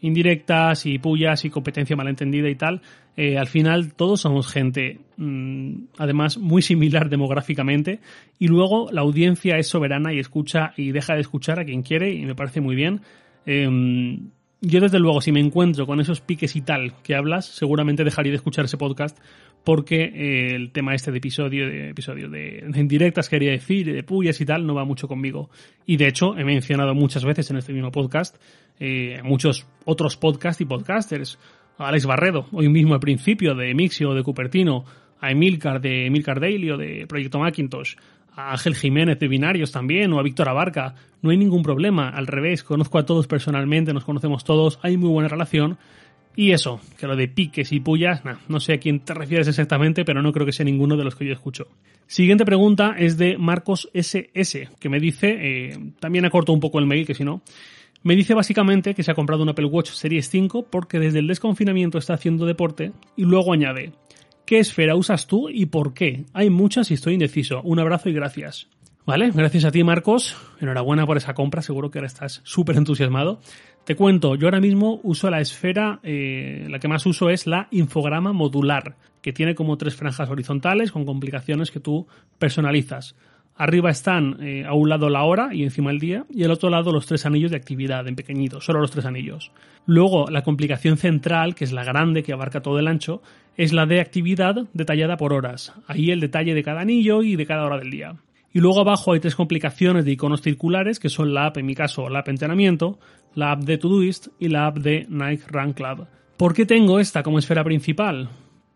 indirectas 0.00 0.86
y 0.86 0.98
pullas 0.98 1.44
y 1.44 1.50
competencia 1.50 1.96
malentendida 1.96 2.48
y 2.48 2.54
tal, 2.54 2.82
eh, 3.16 3.38
al 3.38 3.46
final 3.46 3.94
todos 3.94 4.20
somos 4.20 4.46
gente, 4.48 5.00
mm, 5.16 5.84
además 5.98 6.38
muy 6.38 6.62
similar 6.62 7.08
demográficamente, 7.10 8.00
y 8.38 8.48
luego 8.48 8.90
la 8.92 9.00
audiencia 9.00 9.56
es 9.56 9.68
soberana 9.68 10.12
y 10.12 10.18
escucha 10.18 10.72
y 10.76 10.92
deja 10.92 11.14
de 11.14 11.20
escuchar 11.20 11.60
a 11.60 11.64
quien 11.64 11.82
quiere 11.82 12.12
y 12.12 12.24
me 12.26 12.34
parece 12.34 12.60
muy 12.60 12.76
bien. 12.76 13.00
Em, 13.46 14.30
yo 14.66 14.80
desde 14.80 14.98
luego, 14.98 15.20
si 15.20 15.30
me 15.30 15.40
encuentro 15.40 15.86
con 15.86 16.00
esos 16.00 16.20
piques 16.20 16.56
y 16.56 16.60
tal 16.60 16.94
que 17.02 17.14
hablas, 17.14 17.46
seguramente 17.46 18.02
dejaría 18.02 18.32
de 18.32 18.36
escuchar 18.36 18.64
ese 18.64 18.76
podcast 18.76 19.18
porque 19.62 20.04
eh, 20.04 20.54
el 20.54 20.72
tema 20.72 20.94
este 20.94 21.12
de 21.12 21.18
episodio, 21.18 21.68
de 21.68 21.90
episodio 21.90 22.28
de, 22.28 22.64
indirectas 22.74 23.28
quería 23.28 23.52
decir, 23.52 23.92
de 23.92 24.02
pullas 24.02 24.40
y 24.40 24.44
tal, 24.44 24.66
no 24.66 24.74
va 24.74 24.84
mucho 24.84 25.08
conmigo. 25.08 25.50
Y 25.86 25.96
de 25.96 26.08
hecho, 26.08 26.36
he 26.36 26.44
mencionado 26.44 26.94
muchas 26.94 27.24
veces 27.24 27.50
en 27.50 27.58
este 27.58 27.72
mismo 27.72 27.92
podcast, 27.92 28.36
eh, 28.80 29.20
muchos 29.22 29.66
otros 29.84 30.16
podcasts 30.16 30.60
y 30.60 30.64
podcasters. 30.64 31.38
A 31.78 31.88
Alex 31.88 32.06
Barredo, 32.06 32.46
hoy 32.52 32.68
mismo 32.70 32.94
al 32.94 33.00
principio, 33.00 33.54
de 33.54 33.74
Mixio, 33.74 34.14
de 34.14 34.22
Cupertino, 34.22 34.84
a 35.20 35.30
Emilcar 35.30 35.80
de 35.80 36.06
Emilcar 36.06 36.40
Daily 36.40 36.70
o 36.70 36.76
de 36.78 37.06
Proyecto 37.06 37.38
Macintosh, 37.38 37.96
a 38.36 38.52
Ángel 38.52 38.76
Jiménez 38.76 39.18
de 39.18 39.28
Binarios 39.28 39.72
también, 39.72 40.12
o 40.12 40.20
a 40.20 40.22
Víctor 40.22 40.48
Abarca. 40.48 40.94
No 41.22 41.30
hay 41.30 41.36
ningún 41.36 41.62
problema, 41.62 42.10
al 42.10 42.26
revés, 42.26 42.62
conozco 42.62 42.98
a 42.98 43.06
todos 43.06 43.26
personalmente, 43.26 43.92
nos 43.92 44.04
conocemos 44.04 44.44
todos, 44.44 44.78
hay 44.82 44.96
muy 44.96 45.08
buena 45.08 45.28
relación 45.28 45.78
y 46.36 46.52
eso, 46.52 46.80
que 46.98 47.06
lo 47.06 47.16
de 47.16 47.28
piques 47.28 47.72
y 47.72 47.80
pullas, 47.80 48.22
no 48.48 48.60
sé 48.60 48.74
a 48.74 48.78
quién 48.78 49.00
te 49.00 49.14
refieres 49.14 49.48
exactamente, 49.48 50.04
pero 50.04 50.20
no 50.20 50.32
creo 50.32 50.44
que 50.44 50.52
sea 50.52 50.66
ninguno 50.66 50.98
de 50.98 51.04
los 51.04 51.16
que 51.16 51.24
yo 51.24 51.32
escucho. 51.32 51.66
Siguiente 52.06 52.44
pregunta 52.44 52.94
es 52.98 53.16
de 53.16 53.38
Marcos 53.38 53.88
SS, 53.94 54.68
que 54.78 54.88
me 54.90 55.00
dice, 55.00 55.28
eh, 55.40 55.78
también 55.98 56.26
acorto 56.26 56.52
un 56.52 56.60
poco 56.60 56.78
el 56.78 56.86
mail, 56.86 57.06
que 57.06 57.14
si 57.14 57.24
no, 57.24 57.40
me 58.02 58.14
dice 58.14 58.34
básicamente 58.34 58.94
que 58.94 59.02
se 59.02 59.10
ha 59.10 59.14
comprado 59.14 59.42
un 59.42 59.48
Apple 59.48 59.64
Watch 59.64 59.90
Series 59.90 60.28
5 60.28 60.66
porque 60.70 60.98
desde 60.98 61.20
el 61.20 61.26
desconfinamiento 61.26 61.96
está 61.96 62.14
haciendo 62.14 62.44
deporte 62.44 62.92
y 63.16 63.24
luego 63.24 63.54
añade, 63.54 63.92
¿qué 64.46 64.58
esfera 64.58 64.94
usas 64.96 65.26
tú 65.26 65.50
y 65.50 65.66
por 65.66 65.92
qué? 65.92 66.24
Hay 66.32 66.48
muchas 66.48 66.90
y 66.90 66.94
estoy 66.94 67.14
indeciso. 67.14 67.60
Un 67.62 67.80
abrazo 67.80 68.08
y 68.08 68.14
gracias. 68.14 68.68
Vale, 69.04 69.30
gracias 69.30 69.64
a 69.64 69.70
ti 69.70 69.84
Marcos, 69.84 70.36
enhorabuena 70.60 71.06
por 71.06 71.16
esa 71.16 71.32
compra, 71.32 71.62
seguro 71.62 71.90
que 71.90 71.98
ahora 71.98 72.08
estás 72.08 72.40
súper 72.42 72.76
entusiasmado. 72.76 73.40
Te 73.84 73.94
cuento, 73.94 74.34
yo 74.34 74.48
ahora 74.48 74.60
mismo 74.60 75.00
uso 75.04 75.30
la 75.30 75.40
esfera, 75.40 76.00
eh, 76.02 76.66
la 76.68 76.80
que 76.80 76.88
más 76.88 77.06
uso 77.06 77.30
es 77.30 77.46
la 77.46 77.68
infograma 77.70 78.32
modular, 78.32 78.96
que 79.22 79.32
tiene 79.32 79.54
como 79.54 79.78
tres 79.78 79.94
franjas 79.94 80.28
horizontales 80.28 80.90
con 80.90 81.04
complicaciones 81.04 81.70
que 81.70 81.78
tú 81.78 82.08
personalizas. 82.38 83.14
Arriba 83.58 83.90
están 83.90 84.36
eh, 84.40 84.64
a 84.66 84.74
un 84.74 84.90
lado 84.90 85.08
la 85.08 85.24
hora 85.24 85.54
y 85.54 85.62
encima 85.62 85.90
el 85.90 85.98
día, 85.98 86.26
y 86.28 86.44
al 86.44 86.50
otro 86.50 86.68
lado 86.68 86.92
los 86.92 87.06
tres 87.06 87.24
anillos 87.24 87.50
de 87.50 87.56
actividad 87.56 88.06
en 88.06 88.14
pequeñitos, 88.14 88.64
solo 88.64 88.80
los 88.80 88.90
tres 88.90 89.06
anillos. 89.06 89.50
Luego, 89.86 90.26
la 90.30 90.42
complicación 90.42 90.98
central, 90.98 91.54
que 91.54 91.64
es 91.64 91.72
la 91.72 91.84
grande 91.84 92.22
que 92.22 92.34
abarca 92.34 92.60
todo 92.60 92.78
el 92.78 92.86
ancho, 92.86 93.22
es 93.56 93.72
la 93.72 93.86
de 93.86 94.00
actividad 94.00 94.66
detallada 94.74 95.16
por 95.16 95.32
horas. 95.32 95.72
Ahí 95.86 96.10
el 96.10 96.20
detalle 96.20 96.54
de 96.54 96.62
cada 96.62 96.82
anillo 96.82 97.22
y 97.22 97.36
de 97.36 97.46
cada 97.46 97.64
hora 97.64 97.78
del 97.78 97.90
día. 97.90 98.16
Y 98.52 98.60
luego 98.60 98.80
abajo 98.80 99.12
hay 99.12 99.20
tres 99.20 99.36
complicaciones 99.36 100.04
de 100.04 100.12
iconos 100.12 100.42
circulares, 100.42 101.00
que 101.00 101.08
son 101.08 101.32
la 101.32 101.46
app, 101.46 101.56
en 101.56 101.66
mi 101.66 101.74
caso, 101.74 102.10
la 102.10 102.20
app 102.20 102.28
entrenamiento, 102.28 102.98
la 103.34 103.52
app 103.52 103.62
de 103.64 103.78
Todoist 103.78 104.28
y 104.38 104.48
la 104.48 104.66
app 104.66 104.78
de 104.78 105.06
Nike 105.08 105.44
Run 105.48 105.72
Club. 105.72 106.06
¿Por 106.36 106.52
qué 106.52 106.66
tengo 106.66 106.98
esta 107.00 107.22
como 107.22 107.38
esfera 107.38 107.64
principal? 107.64 108.28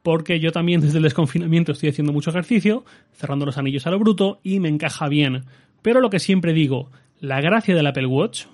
Porque 0.03 0.41
yo 0.41 0.53
también 0.53 0.81
desde 0.81 0.99
el 0.99 1.05
desconfinamiento 1.05 1.73
estoy 1.73 1.91
haciendo 1.91 2.13
mucho 2.13 2.31
ejercicio, 2.31 2.85
cerrando 3.13 3.47
los 3.47 3.59
anillos 3.59 3.87
a 3.87 3.91
lo 3.91 3.99
bruto 3.99 4.41
y 4.43 4.61
me 4.61 4.69
encaja 4.69 5.09
bien. 5.09 5.45
Pero 5.83 6.01
lo 6.01 6.11
que 6.11 6.19
siempre 6.19 6.53
digo, 6.53 6.91
la 7.21 7.41
gracia 7.41 7.75
del 7.75 7.87
Apple 7.87 8.07
Watch 8.07 8.47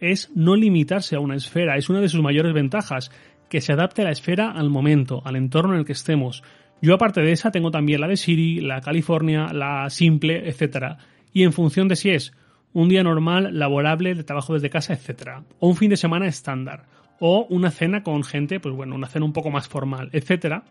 es 0.00 0.30
no 0.34 0.56
limitarse 0.56 1.16
a 1.16 1.20
una 1.20 1.36
esfera, 1.36 1.76
es 1.76 1.88
una 1.88 2.00
de 2.00 2.08
sus 2.08 2.22
mayores 2.22 2.52
ventajas, 2.52 3.10
que 3.48 3.60
se 3.60 3.72
adapte 3.72 4.02
la 4.02 4.10
esfera 4.10 4.50
al 4.50 4.70
momento, 4.70 5.22
al 5.24 5.36
entorno 5.36 5.74
en 5.74 5.80
el 5.80 5.84
que 5.84 5.92
estemos. 5.92 6.42
Yo 6.82 6.94
aparte 6.94 7.20
de 7.20 7.32
esa 7.32 7.50
tengo 7.50 7.70
también 7.70 8.00
la 8.00 8.08
de 8.08 8.16
Siri, 8.16 8.60
la 8.60 8.80
California, 8.80 9.52
la 9.52 9.88
Simple, 9.90 10.48
etc. 10.48 10.96
Y 11.32 11.44
en 11.44 11.52
función 11.52 11.88
de 11.88 11.96
si 11.96 12.10
es 12.10 12.32
un 12.72 12.88
día 12.88 13.02
normal, 13.02 13.58
laborable, 13.58 14.14
de 14.14 14.24
trabajo 14.24 14.54
desde 14.54 14.70
casa, 14.70 14.92
etc. 14.92 15.44
O 15.60 15.68
un 15.68 15.76
fin 15.76 15.90
de 15.90 15.96
semana 15.96 16.26
estándar. 16.26 16.86
O 17.20 17.46
una 17.48 17.70
cena 17.70 18.02
con 18.02 18.24
gente, 18.24 18.58
pues 18.58 18.74
bueno, 18.74 18.96
una 18.96 19.06
cena 19.06 19.24
un 19.24 19.32
poco 19.32 19.50
más 19.50 19.68
formal, 19.68 20.10
etc. 20.12 20.64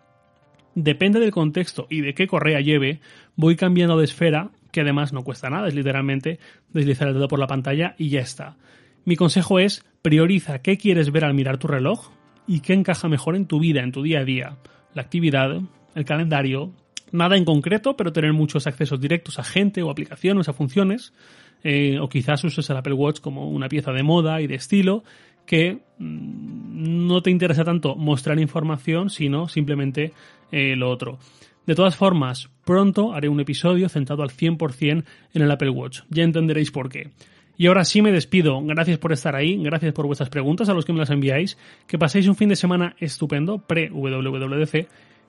Depende 0.75 1.19
del 1.19 1.31
contexto 1.31 1.87
y 1.89 2.01
de 2.01 2.13
qué 2.13 2.27
correa 2.27 2.59
lleve, 2.59 2.99
voy 3.35 3.55
cambiando 3.55 3.97
de 3.97 4.05
esfera, 4.05 4.49
que 4.71 4.81
además 4.81 5.13
no 5.13 5.23
cuesta 5.23 5.49
nada, 5.49 5.67
es 5.67 5.75
literalmente 5.75 6.39
deslizar 6.69 7.07
el 7.07 7.13
dedo 7.13 7.27
por 7.27 7.39
la 7.39 7.47
pantalla 7.47 7.95
y 7.97 8.09
ya 8.09 8.21
está. 8.21 8.57
Mi 9.05 9.15
consejo 9.15 9.59
es 9.59 9.85
prioriza 10.01 10.59
qué 10.59 10.77
quieres 10.77 11.11
ver 11.11 11.25
al 11.25 11.33
mirar 11.33 11.57
tu 11.57 11.67
reloj 11.67 12.09
y 12.47 12.61
qué 12.61 12.73
encaja 12.73 13.07
mejor 13.07 13.35
en 13.35 13.45
tu 13.45 13.59
vida, 13.59 13.81
en 13.81 13.91
tu 13.91 14.01
día 14.01 14.21
a 14.21 14.25
día. 14.25 14.57
La 14.93 15.03
actividad, 15.03 15.61
el 15.93 16.05
calendario, 16.05 16.71
nada 17.11 17.37
en 17.37 17.45
concreto, 17.45 17.95
pero 17.95 18.11
tener 18.11 18.33
muchos 18.33 18.65
accesos 18.65 18.99
directos 18.99 19.39
a 19.39 19.43
gente 19.43 19.83
o 19.83 19.91
aplicaciones, 19.91 20.49
a 20.49 20.53
funciones, 20.53 21.13
eh, 21.63 21.99
o 21.99 22.09
quizás 22.09 22.43
uses 22.43 22.69
el 22.69 22.77
Apple 22.77 22.93
Watch 22.93 23.21
como 23.21 23.49
una 23.49 23.69
pieza 23.69 23.91
de 23.91 24.03
moda 24.03 24.41
y 24.41 24.47
de 24.47 24.55
estilo 24.55 25.03
que 25.45 25.79
mm, 25.97 27.07
no 27.07 27.21
te 27.21 27.31
interesa 27.31 27.63
tanto 27.63 27.95
mostrar 27.95 28.39
información, 28.39 29.09
sino 29.09 29.47
simplemente 29.47 30.13
eh, 30.51 30.75
lo 30.75 30.89
otro. 30.89 31.19
De 31.65 31.75
todas 31.75 31.95
formas, 31.95 32.49
pronto 32.65 33.13
haré 33.13 33.29
un 33.29 33.39
episodio 33.39 33.87
centrado 33.87 34.23
al 34.23 34.31
100% 34.31 35.03
en 35.33 35.41
el 35.41 35.51
Apple 35.51 35.69
Watch. 35.69 36.01
Ya 36.09 36.23
entenderéis 36.23 36.71
por 36.71 36.89
qué. 36.89 37.11
Y 37.55 37.67
ahora 37.67 37.85
sí 37.85 38.01
me 38.01 38.11
despido. 38.11 38.61
Gracias 38.63 38.97
por 38.97 39.13
estar 39.13 39.35
ahí, 39.35 39.57
gracias 39.61 39.93
por 39.93 40.05
vuestras 40.05 40.29
preguntas 40.29 40.69
a 40.69 40.73
los 40.73 40.85
que 40.85 40.93
me 40.93 40.99
las 40.99 41.09
enviáis. 41.09 41.57
Que 41.87 41.97
paséis 41.97 42.27
un 42.27 42.35
fin 42.35 42.49
de 42.49 42.55
semana 42.55 42.95
estupendo, 42.99 43.59
pre-WWDC 43.59 44.87